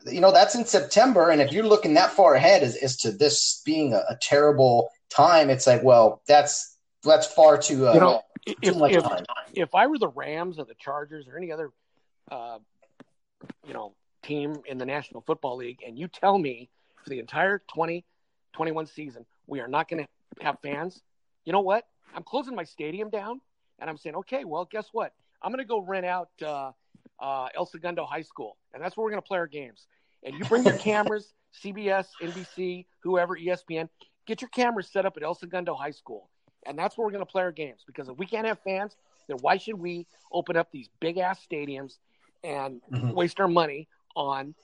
[0.05, 1.29] you know, that's in September.
[1.29, 4.89] And if you're looking that far ahead as, as to this being a, a terrible
[5.09, 9.05] time, it's like, well, that's, that's far too, uh, you know, if, much if.
[9.53, 11.71] If I were the Rams or the Chargers or any other,
[12.31, 12.59] uh,
[13.65, 16.69] you know, team in the National Football League, and you tell me
[17.03, 21.01] for the entire 2021 season we are not going to have fans,
[21.45, 21.85] you know what?
[22.15, 23.41] I'm closing my stadium down,
[23.79, 25.13] and I'm saying, okay, well, guess what?
[25.41, 26.71] I'm going to go rent out uh,
[27.19, 29.87] uh, El Segundo High School, and that's where we're going to play our games.
[30.23, 31.33] And you bring your cameras,
[31.63, 33.89] CBS, NBC, whoever, ESPN,
[34.25, 36.29] get your cameras set up at El Segundo High School,
[36.65, 37.81] and that's where we're going to play our games.
[37.85, 38.95] Because if we can't have fans,
[39.27, 41.97] then why should we open up these big ass stadiums
[42.43, 43.11] and mm-hmm.
[43.11, 44.55] waste our money on,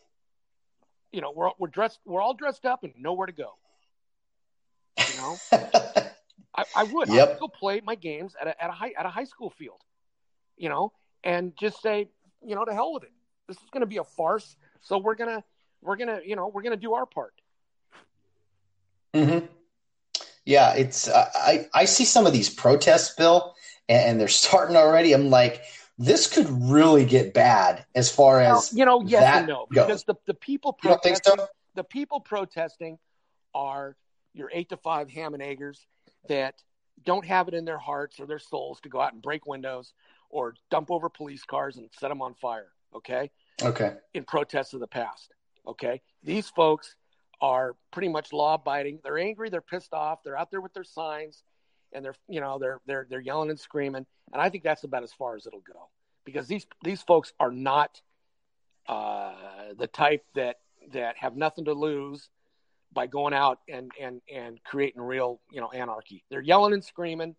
[1.12, 3.54] you know, we're we're dressed, we're all dressed up and nowhere to go.
[4.97, 5.38] You know,
[6.56, 7.10] I, I, would.
[7.10, 7.28] Yep.
[7.28, 9.50] I would go play my games at a at a high at a high school
[9.50, 9.80] field,
[10.58, 10.91] you know,
[11.24, 12.10] and just say,
[12.45, 13.12] you know, to hell with it.
[13.47, 14.56] This is going to be a farce.
[14.82, 15.43] So we're gonna
[15.82, 17.34] we're gonna you know we're gonna do our part.
[19.14, 19.39] Hmm.
[20.50, 23.54] Yeah, it's uh, I I see some of these protests, Bill,
[23.88, 25.14] and, and they're starting already.
[25.14, 25.62] I'm like,
[26.00, 29.04] this could really get bad as far as you know.
[29.06, 31.47] Yes and no, because the, the people protesting, so?
[31.76, 32.97] the people protesting
[33.54, 33.95] are
[34.34, 35.86] your eight to five ham and eggers
[36.30, 36.56] that
[37.06, 39.93] don't have it in their hearts or their souls to go out and break windows
[40.32, 42.72] or dump over police cars and set them on fire.
[42.95, 43.30] Okay.
[43.62, 43.93] Okay.
[44.16, 45.32] In protests of the past.
[45.68, 46.02] Okay.
[46.24, 46.95] These folks
[47.41, 48.99] are pretty much law abiding.
[49.03, 49.49] They're angry.
[49.49, 50.19] They're pissed off.
[50.23, 51.43] They're out there with their signs
[51.93, 55.03] and they're you know they're they're they're yelling and screaming and i think that's about
[55.03, 55.89] as far as it'll go
[56.25, 58.01] because these these folks are not
[58.87, 59.33] uh,
[59.77, 60.57] the type that
[60.91, 62.29] that have nothing to lose
[62.91, 67.35] by going out and and and creating real you know anarchy they're yelling and screaming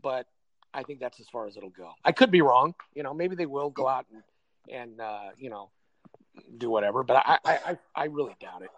[0.00, 0.26] but
[0.72, 3.36] i think that's as far as it'll go i could be wrong you know maybe
[3.36, 4.22] they will go out and
[4.74, 5.70] and uh, you know
[6.56, 8.70] do whatever but I, I i really doubt it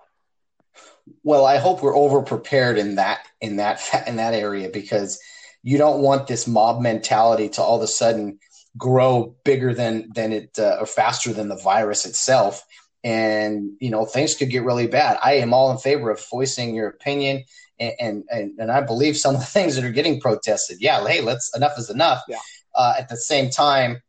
[1.22, 5.20] well, I hope we're over prepared in that in that in that area because
[5.62, 8.38] you don't want this mob mentality to all of a sudden
[8.76, 12.64] grow bigger than than it uh, or faster than the virus itself.
[13.04, 15.18] And you know things could get really bad.
[15.22, 17.44] I am all in favor of voicing your opinion
[17.78, 20.78] and and and i believe some of the things that are getting protested.
[20.80, 22.22] Yeah hey let's enough is enough.
[22.28, 22.38] Yeah.
[22.74, 24.02] uh, at the same time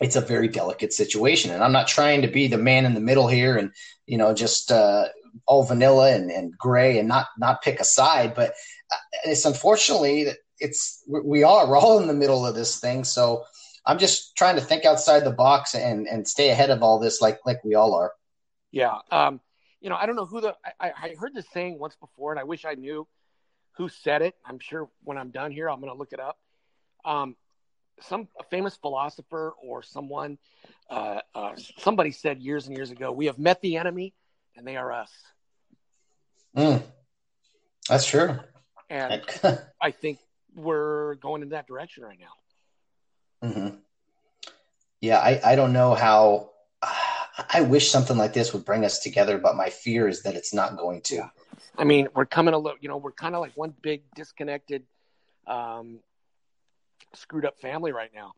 [0.00, 3.00] it's a very delicate situation and i'm not trying to be the man in the
[3.00, 3.72] middle here and
[4.06, 5.06] you know just uh,
[5.50, 8.34] all vanilla and, and gray and not not pick a side.
[8.36, 8.50] But
[8.92, 10.28] uh, it's unfortunately
[10.60, 13.02] it's we are we're all in the middle of this thing.
[13.02, 13.44] So
[13.84, 17.20] I'm just trying to think outside the box and and stay ahead of all this
[17.20, 18.12] like like we all are.
[18.70, 18.98] Yeah.
[19.10, 19.40] Um,
[19.80, 22.38] you know, I don't know who the I, I heard this saying once before, and
[22.38, 23.08] I wish I knew
[23.72, 24.36] who said it.
[24.46, 26.38] I'm sure when I'm done here, I'm going to look it up.
[27.04, 27.34] Um,
[28.02, 30.38] some famous philosopher or someone,
[30.88, 34.14] uh, uh, somebody said years and years ago, "We have met the enemy,
[34.56, 35.10] and they are us.
[36.56, 36.82] Mm,
[37.88, 38.38] that's true.
[38.88, 39.22] And
[39.80, 40.18] I think
[40.54, 43.48] we're going in that direction right now.
[43.48, 43.76] Mm-hmm.
[45.00, 46.50] Yeah, I, I don't know how.
[47.54, 50.52] I wish something like this would bring us together, but my fear is that it's
[50.52, 51.30] not going to.
[51.78, 54.82] I mean, we're coming a little, you know, we're kind of like one big disconnected,
[55.46, 56.00] um,
[57.14, 58.32] screwed up family right now.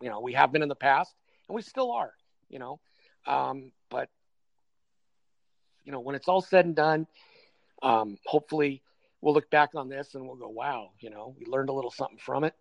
[0.00, 1.14] You know, we have been in the past
[1.48, 2.12] and we still are,
[2.48, 2.80] you know,
[3.26, 4.08] um, but
[5.84, 7.06] you know, when it's all said and done,
[7.82, 8.82] um, hopefully
[9.20, 11.90] we'll look back on this and we'll go, wow, you know, we learned a little
[11.90, 12.54] something from it,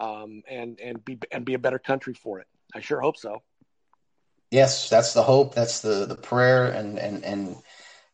[0.00, 2.46] um, and and be and be a better country for it.
[2.74, 3.42] I sure hope so.
[4.50, 5.54] Yes, that's the hope.
[5.54, 7.56] That's the the prayer, and and and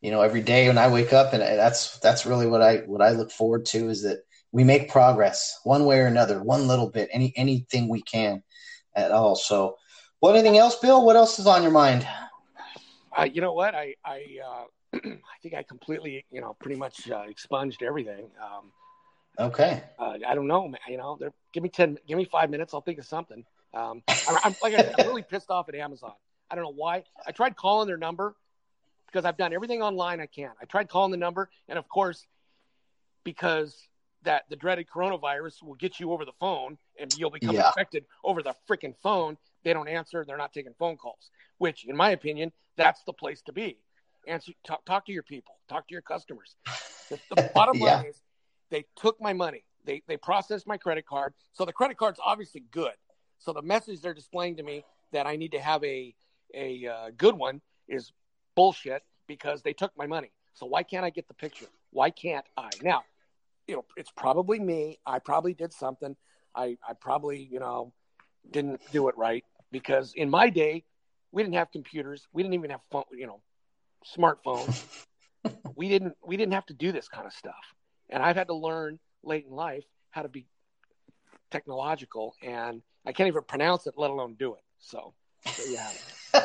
[0.01, 3.03] you know, every day when I wake up, and that's that's really what I what
[3.03, 4.21] I look forward to is that
[4.53, 8.43] we make progress one way or another, one little bit, any anything we can
[8.95, 9.37] at all.
[9.37, 9.77] So,
[10.21, 11.05] well, anything else, Bill?
[11.05, 12.07] What else is on your mind?
[13.17, 13.75] Uh, you know what?
[13.75, 14.65] I I uh,
[15.05, 18.31] I think I completely you know pretty much uh, expunged everything.
[18.43, 18.73] Um,
[19.39, 19.83] okay.
[19.99, 20.73] Uh, I don't know.
[20.89, 21.19] You know,
[21.53, 22.75] give me ten, give me five minutes.
[22.75, 23.45] I'll think of something.
[23.73, 26.13] Um, I, am like I, I'm really pissed off at Amazon.
[26.51, 27.05] I don't know why.
[27.27, 28.35] I tried calling their number
[29.07, 30.51] because I've done everything online I can.
[30.61, 32.27] I tried calling the number, and of course,
[33.25, 33.89] because
[34.23, 37.69] that the dreaded coronavirus will get you over the phone and you'll become yeah.
[37.69, 39.37] infected over the freaking phone.
[39.65, 40.25] They don't answer.
[40.25, 43.79] They're not taking phone calls, which, in my opinion, that's the place to be.
[44.27, 46.57] Answer, talk, talk to your people, talk to your customers.
[47.09, 47.97] The, the bottom yeah.
[47.97, 48.21] line is
[48.71, 49.65] they took my money.
[49.85, 51.35] They, they processed my credit card.
[51.53, 52.93] So the credit card's obviously good.
[53.39, 56.15] So the message they're displaying to me that I need to have a,
[56.55, 58.13] a uh, good one is
[58.55, 60.31] bullshit because they took my money.
[60.53, 61.67] So why can't I get the picture?
[61.91, 62.69] Why can't I?
[62.83, 63.05] Now,
[63.67, 64.99] you know, it's probably me.
[65.07, 66.17] I probably did something.
[66.55, 67.93] I, I probably, you know,
[68.51, 70.85] didn't do it right because in my day,
[71.33, 72.27] we didn't have computers.
[72.33, 73.41] We didn't even have phone, you know,
[74.05, 74.83] smartphones.
[75.77, 77.75] we didn't we didn't have to do this kind of stuff.
[78.09, 80.47] And I've had to learn late in life how to be
[81.51, 84.63] technological and I can't even pronounce it, let alone do it.
[84.79, 85.15] So,
[85.69, 85.91] yeah.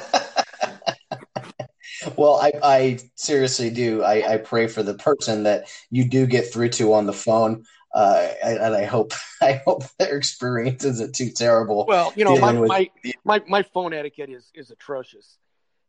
[2.15, 4.03] well, I, I seriously do.
[4.03, 7.65] I, I pray for the person that you do get through to on the phone.
[7.93, 11.85] Uh, and I hope I hope their experience isn't too terrible.
[11.87, 12.89] Well, you know, my, my,
[13.23, 15.37] my my phone etiquette is is atrocious.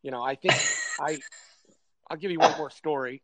[0.02, 0.54] You know, I think
[1.00, 1.18] I
[2.08, 3.22] I'll give you one more story.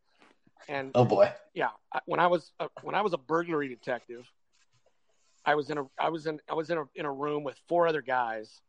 [0.69, 1.71] And oh boy, yeah,
[2.07, 4.27] when I was a, when I was a burglary detective,
[5.45, 7.57] I was in a I was in I was in a in a room with
[7.69, 8.61] four other guys,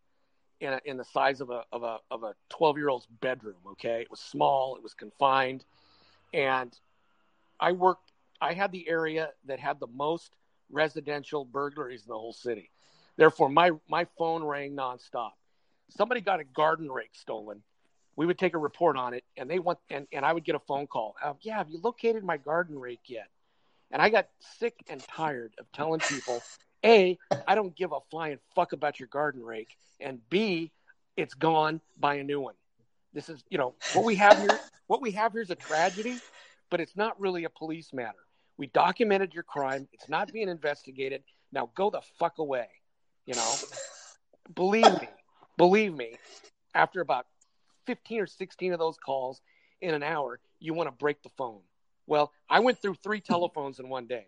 [0.60, 3.58] in a, in the size of a of a of a twelve year old's bedroom.
[3.72, 5.66] Okay, it was small, it was confined,
[6.34, 6.78] and
[7.60, 8.12] I worked.
[8.42, 10.36] I had the area that had the most
[10.72, 12.72] residential burglaries in the whole city.
[13.18, 15.32] Therefore, my my phone rang nonstop.
[15.90, 17.62] Somebody got a garden rake stolen
[18.16, 20.56] we would take a report on it and they want and, and i would get
[20.56, 21.16] a phone call.
[21.24, 23.28] Uh, yeah have you located my garden rake yet?
[23.92, 26.44] And i got sick and tired of telling people
[26.86, 30.72] a i don't give a flying fuck about your garden rake and b
[31.16, 32.56] it's gone buy a new one.
[33.14, 36.24] This is you know what we have here what we have here is a tragedy
[36.70, 38.18] but it's not really a police matter.
[38.58, 39.88] We documented your crime.
[39.94, 41.24] It's not being investigated.
[41.52, 42.68] Now go the fuck away
[43.26, 43.64] you know?
[44.56, 45.10] Believe me
[45.58, 46.18] believe me
[46.74, 47.28] after about
[47.86, 49.42] 15 or 16 of those calls
[49.82, 51.62] in an hour, you want to break the phone.
[52.08, 54.28] Well, I went through three telephones in one day.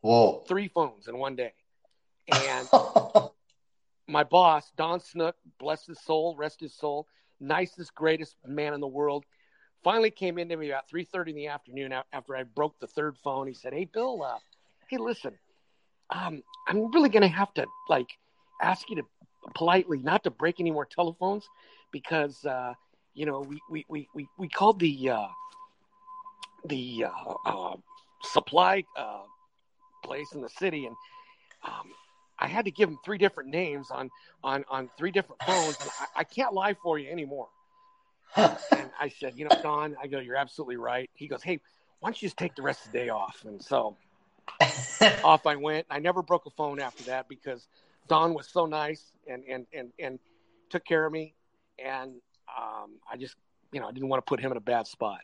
[0.00, 0.42] Whoa.
[0.46, 1.52] Three phones in one day.
[2.28, 2.68] And
[4.08, 7.06] my boss, Don Snook, bless his soul, rest his soul,
[7.40, 9.24] nicest, greatest man in the world,
[9.82, 13.46] finally came into me about 3.30 in the afternoon after I broke the third phone.
[13.46, 14.38] He said, hey, Bill, uh,
[14.88, 15.32] hey, listen,
[16.10, 18.08] um, I'm really going to have to, like,
[18.60, 19.02] ask you to
[19.54, 21.46] politely not to break any more telephones
[21.94, 22.74] because uh,
[23.14, 25.28] you know we we we we, we called the uh,
[26.66, 27.76] the uh, uh
[28.22, 29.22] supply uh,
[30.02, 30.96] place in the city, and
[31.64, 31.92] um,
[32.38, 34.10] I had to give him three different names on
[34.42, 35.78] on on three different phones.
[36.00, 37.48] I, I, can't lie for you anymore.
[38.36, 41.08] and I said, you know, Don, I go, you're absolutely right.
[41.14, 41.60] He goes, hey,
[42.00, 43.44] why don't you just take the rest of the day off?
[43.46, 43.96] And so
[45.22, 45.86] off I went.
[45.88, 47.68] I never broke a phone after that because
[48.08, 50.18] Don was so nice and and and and
[50.70, 51.34] took care of me
[51.78, 52.12] and
[52.56, 53.36] um, I just
[53.72, 55.20] you know I didn't want to put him in a bad spot.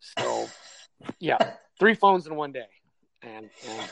[0.00, 0.48] So
[1.18, 1.38] yeah,
[1.78, 2.68] three phones in one day,
[3.22, 3.90] and, and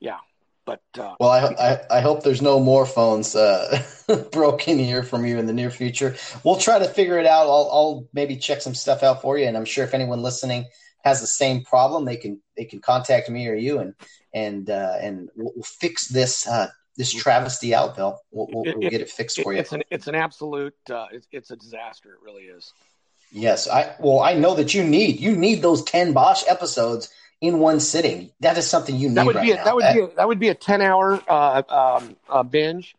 [0.00, 0.18] yeah.
[0.64, 3.82] But uh, well, I, I, I hope there's no more phones uh,
[4.32, 6.14] broken here from you in the near future.
[6.44, 7.46] We'll try to figure it out.
[7.48, 10.66] I'll, I'll maybe check some stuff out for you, and I'm sure if anyone listening
[11.04, 13.94] has the same problem, they can they can contact me or you, and
[14.32, 18.20] and uh, and we'll, we'll fix this uh, this travesty out, Bill.
[18.30, 19.60] We'll, we'll, we'll get it fixed for you.
[19.60, 22.10] It's an it's an absolute uh, it's, it's a disaster.
[22.12, 22.72] It really is.
[23.30, 27.08] Yes, I well I know that you need you need those ten Bosch episodes
[27.40, 28.30] in one sitting.
[28.40, 29.16] That is something you need.
[29.16, 31.22] That would right be a, that would be a, that would be a ten hour
[31.28, 32.94] uh, um, uh, binge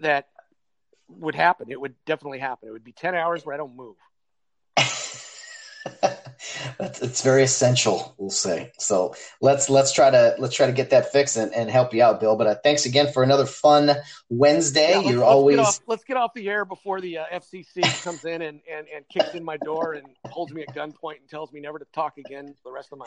[0.00, 0.28] that
[1.08, 1.70] would happen.
[1.70, 2.68] It would definitely happen.
[2.68, 3.96] It would be ten hours where I don't move.
[6.80, 8.72] it's very essential, we'll say.
[8.78, 12.02] So let's let's try to let's try to get that fixed and, and help you
[12.02, 12.36] out, Bill.
[12.36, 13.90] But uh, thanks again for another fun
[14.28, 14.90] Wednesday.
[14.90, 17.24] Yeah, let's, You're let's always get off, let's get off the air before the uh,
[17.32, 21.18] FCC comes in and, and and kicks in my door and holds me at gunpoint
[21.20, 23.06] and tells me never to talk again for the rest of my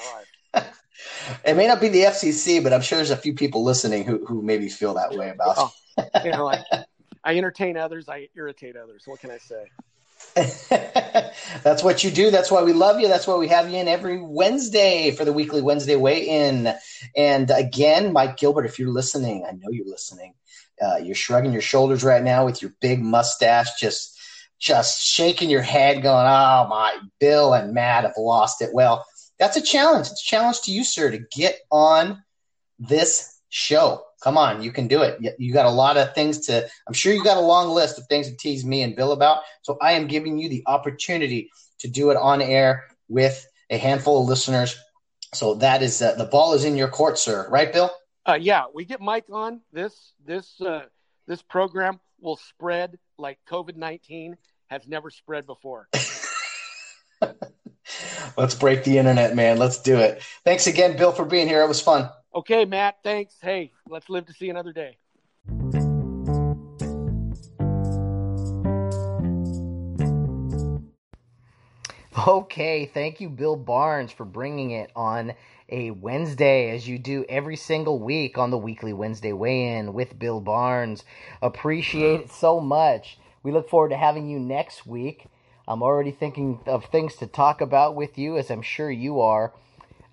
[0.53, 0.83] life.
[1.45, 4.25] it may not be the FCC, but I'm sure there's a few people listening who
[4.25, 5.55] who maybe feel that way about.
[5.57, 5.71] Oh,
[6.23, 6.63] you know, I,
[7.23, 9.03] I entertain others, I irritate others.
[9.05, 9.71] What can I say?
[11.63, 12.31] That's what you do.
[12.31, 13.07] That's why we love you.
[13.07, 16.73] That's why we have you in every Wednesday for the weekly Wednesday weigh in.
[17.15, 20.33] And again, Mike Gilbert, if you're listening, I know you're listening.
[20.81, 24.11] Uh, you're shrugging your shoulders right now with your big mustache, just
[24.59, 29.05] just shaking your head, going, "Oh my, Bill and Matt have lost it." Well,
[29.39, 30.07] that's a challenge.
[30.07, 32.23] It's a challenge to you, sir, to get on
[32.79, 34.03] this show.
[34.25, 35.35] Come on, you can do it.
[35.37, 38.07] You got a lot of things to, I'm sure you got a long list of
[38.07, 39.43] things to tease me and Bill about.
[39.61, 41.51] So I am giving you the opportunity
[41.81, 44.75] to do it on air with a handful of listeners.
[45.35, 47.47] So that is, uh, the ball is in your court, sir.
[47.51, 47.91] Right, Bill?
[48.27, 50.85] Uh, yeah, we get Mike on this, this, uh,
[51.27, 54.37] this program will spread like COVID 19
[54.71, 55.87] has never spread before.
[58.37, 59.59] Let's break the internet, man.
[59.59, 60.23] Let's do it.
[60.43, 61.61] Thanks again, Bill, for being here.
[61.61, 62.09] It was fun.
[62.35, 63.35] Okay, Matt, thanks.
[63.41, 64.97] Hey, let's live to see another day.
[72.27, 75.33] Okay, thank you, Bill Barnes, for bringing it on
[75.69, 80.19] a Wednesday, as you do every single week on the weekly Wednesday weigh in with
[80.19, 81.05] Bill Barnes.
[81.41, 83.17] Appreciate it so much.
[83.43, 85.27] We look forward to having you next week.
[85.69, 89.53] I'm already thinking of things to talk about with you, as I'm sure you are.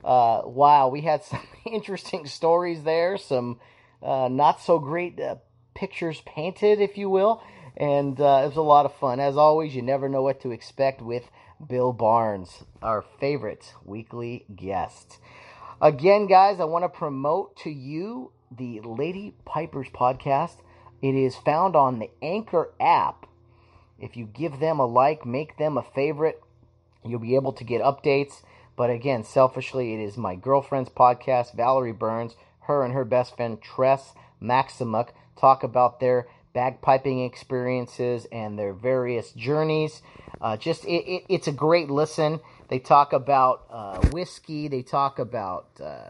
[0.05, 3.61] Uh, wow, we had some interesting stories there, some
[4.03, 5.37] uh, not so great uh,
[5.75, 7.43] pictures painted, if you will,
[7.77, 9.21] and uh, it was a lot of fun.
[9.21, 11.25] As always, you never know what to expect with
[11.67, 15.19] Bill Barnes, our favorite weekly guest.
[15.81, 20.57] Again, guys, I want to promote to you the Lady Pipers podcast.
[21.01, 23.27] It is found on the Anchor app.
[23.99, 26.43] If you give them a like, make them a favorite,
[27.05, 28.43] you'll be able to get updates.
[28.83, 32.35] But again, selfishly, it is my girlfriend's podcast, Valerie Burns.
[32.63, 34.13] Her and her best friend, Tress
[34.43, 40.03] Maximuk, talk about their bagpiping experiences and their various journeys.
[40.41, 42.41] Uh, just it, it, it's a great listen.
[42.71, 44.67] They talk about uh, whiskey.
[44.67, 46.09] They talk about uh,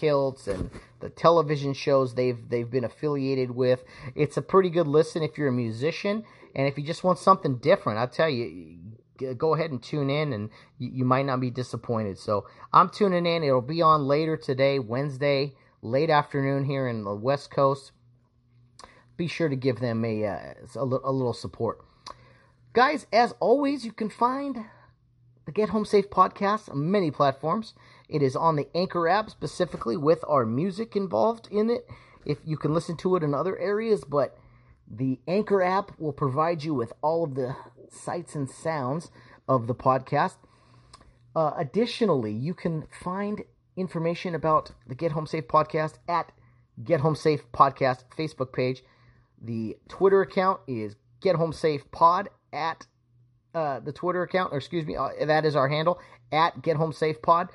[0.00, 3.84] kilts and the television shows they've they've been affiliated with.
[4.14, 7.58] It's a pretty good listen if you're a musician and if you just want something
[7.58, 7.98] different.
[7.98, 8.78] I tell you,
[9.36, 12.18] go ahead and tune in, and you, you might not be disappointed.
[12.18, 13.42] So I'm tuning in.
[13.42, 17.92] It'll be on later today, Wednesday, late afternoon here in the West Coast
[19.18, 21.84] be sure to give them a, uh, a, a, little support.
[22.72, 24.64] Guys, as always, you can find
[25.44, 27.74] the Get Home Safe podcast on many platforms.
[28.08, 31.86] It is on the Anchor app specifically with our music involved in it.
[32.24, 34.38] If you can listen to it in other areas, but
[34.90, 37.56] the Anchor app will provide you with all of the
[37.90, 39.10] sights and sounds
[39.48, 40.36] of the podcast.
[41.36, 43.42] Uh, additionally, you can find
[43.76, 46.32] information about the Get Home Safe podcast at
[46.82, 48.82] Get Home Safe podcast Facebook page.
[49.40, 52.86] The Twitter account is Get Home Safe Pod at
[53.54, 56.00] uh, the Twitter account, or excuse me, uh, that is our handle
[56.32, 57.48] at Get Home Safe Pod.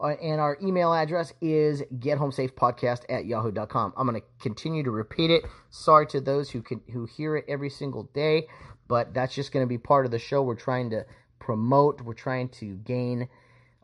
[0.00, 3.92] Uh, and our email address is gethomesafepodcast at yahoo.com.
[3.96, 5.44] I'm going to continue to repeat it.
[5.70, 8.46] Sorry to those who can who hear it every single day,
[8.86, 10.42] but that's just going to be part of the show.
[10.42, 11.04] We're trying to
[11.40, 12.00] promote.
[12.00, 13.28] We're trying to gain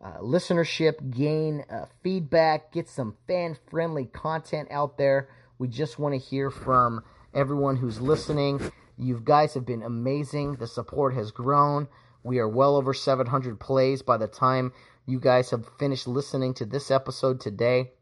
[0.02, 5.28] uh, listenership, gain uh, feedback, get some fan friendly content out there.
[5.58, 7.02] We just want to hear from
[7.32, 8.60] everyone who's listening.
[8.96, 10.56] You guys have been amazing.
[10.56, 11.88] The support has grown.
[12.22, 14.72] We are well over 700 plays by the time
[15.06, 17.92] you guys have finished listening to this episode today.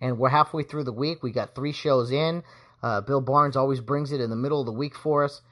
[0.00, 1.22] And we're halfway through the week.
[1.22, 2.42] We got three shows in.
[2.82, 5.42] Uh, Bill Barnes always brings it in the middle of the week for us.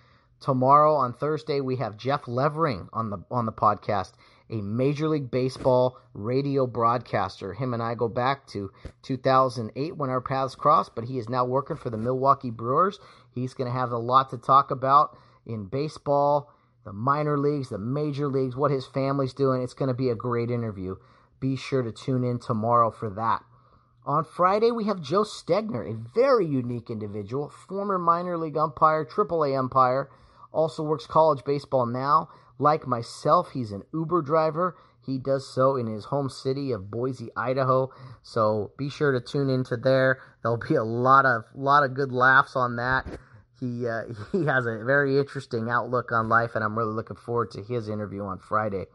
[0.41, 4.13] Tomorrow on Thursday we have Jeff Levering on the on the podcast
[4.51, 7.55] a Major League Baseball radio broadcaster.
[7.55, 8.71] Him and I go back to
[9.03, 12.99] 2008 when our paths crossed, but he is now working for the Milwaukee Brewers.
[13.31, 16.53] He's going to have a lot to talk about in baseball,
[16.85, 19.63] the minor leagues, the major leagues, what his family's doing.
[19.63, 20.97] It's going to be a great interview.
[21.41, 23.43] Be sure to tune in tomorrow for that.
[24.07, 29.59] On Friday, we have Joe Stegner, a very unique individual, former minor league umpire, AAA
[29.59, 30.11] umpire,
[30.53, 32.29] also works college baseball now.
[32.59, 34.77] Like myself, he's an Uber driver.
[35.05, 37.91] He does so in his home city of Boise, Idaho.
[38.23, 40.21] So be sure to tune into there.
[40.43, 43.07] There'll be a lot of lot of good laughs on that.
[43.61, 44.03] He uh,
[44.33, 47.89] he has a very interesting outlook on life, and I'm really looking forward to his
[47.89, 48.87] interview on Friday.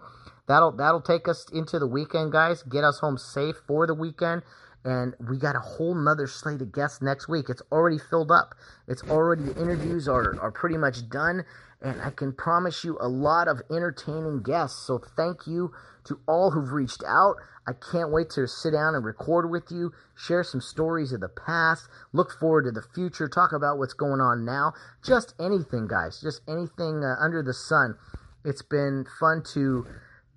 [0.47, 2.63] That'll that'll take us into the weekend, guys.
[2.63, 4.43] Get us home safe for the weekend.
[4.85, 7.49] And we got a whole nother slate of guests next week.
[7.49, 8.55] It's already filled up.
[8.87, 11.43] It's already the interviews are, are pretty much done
[11.81, 14.85] and I can promise you a lot of entertaining guests.
[14.85, 15.71] So thank you
[16.05, 17.35] to all who've reached out.
[17.67, 21.29] I can't wait to sit down and record with you, share some stories of the
[21.29, 24.73] past, look forward to the future, talk about what's going on now.
[25.03, 26.19] Just anything, guys.
[26.19, 27.95] Just anything uh, under the sun.
[28.43, 29.85] It's been fun to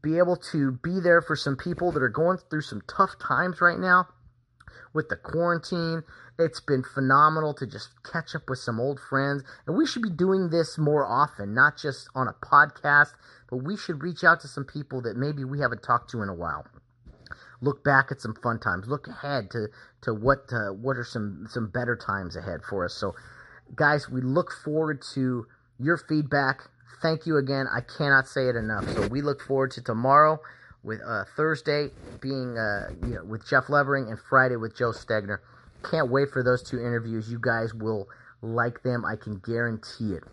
[0.02, 3.60] be able to be there for some people that are going through some tough times
[3.60, 4.08] right now
[4.92, 6.02] with the quarantine
[6.38, 9.42] it's been phenomenal to just catch up with some old friends.
[9.66, 13.12] And we should be doing this more often, not just on a podcast,
[13.50, 16.28] but we should reach out to some people that maybe we haven't talked to in
[16.28, 16.66] a while.
[17.60, 18.88] Look back at some fun times.
[18.88, 19.68] Look ahead to,
[20.02, 22.94] to what uh, what are some some better times ahead for us.
[22.94, 23.14] So,
[23.76, 25.46] guys, we look forward to
[25.78, 26.62] your feedback.
[27.00, 27.66] Thank you again.
[27.72, 28.88] I cannot say it enough.
[28.94, 30.40] So we look forward to tomorrow
[30.82, 31.90] with uh, Thursday
[32.20, 35.38] being uh, you know, with Jeff Levering and Friday with Joe Stegner.
[35.88, 37.30] Can't wait for those two interviews.
[37.30, 38.08] You guys will
[38.40, 39.04] like them.
[39.04, 40.24] I can guarantee it.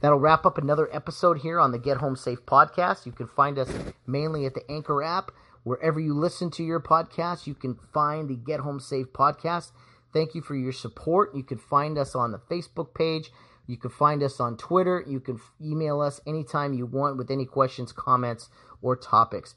[0.00, 3.06] That'll wrap up another episode here on the Get Home Safe podcast.
[3.06, 3.72] You can find us
[4.06, 5.30] mainly at the Anchor app.
[5.62, 9.70] Wherever you listen to your podcast, you can find the Get Home Safe podcast.
[10.12, 11.34] Thank you for your support.
[11.34, 13.32] You can find us on the Facebook page,
[13.66, 15.02] You can find us on Twitter.
[15.06, 18.50] You can email us anytime you want with any questions, comments,
[18.82, 19.54] or topics.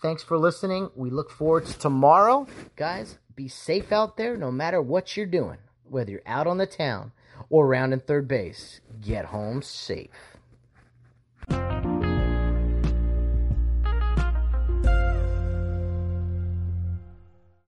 [0.00, 0.90] Thanks for listening.
[0.94, 2.46] We look forward to tomorrow.
[2.76, 5.58] Guys, be safe out there no matter what you're doing,
[5.88, 7.10] whether you're out on the town
[7.50, 8.80] or around in third base.
[9.00, 10.37] Get home safe.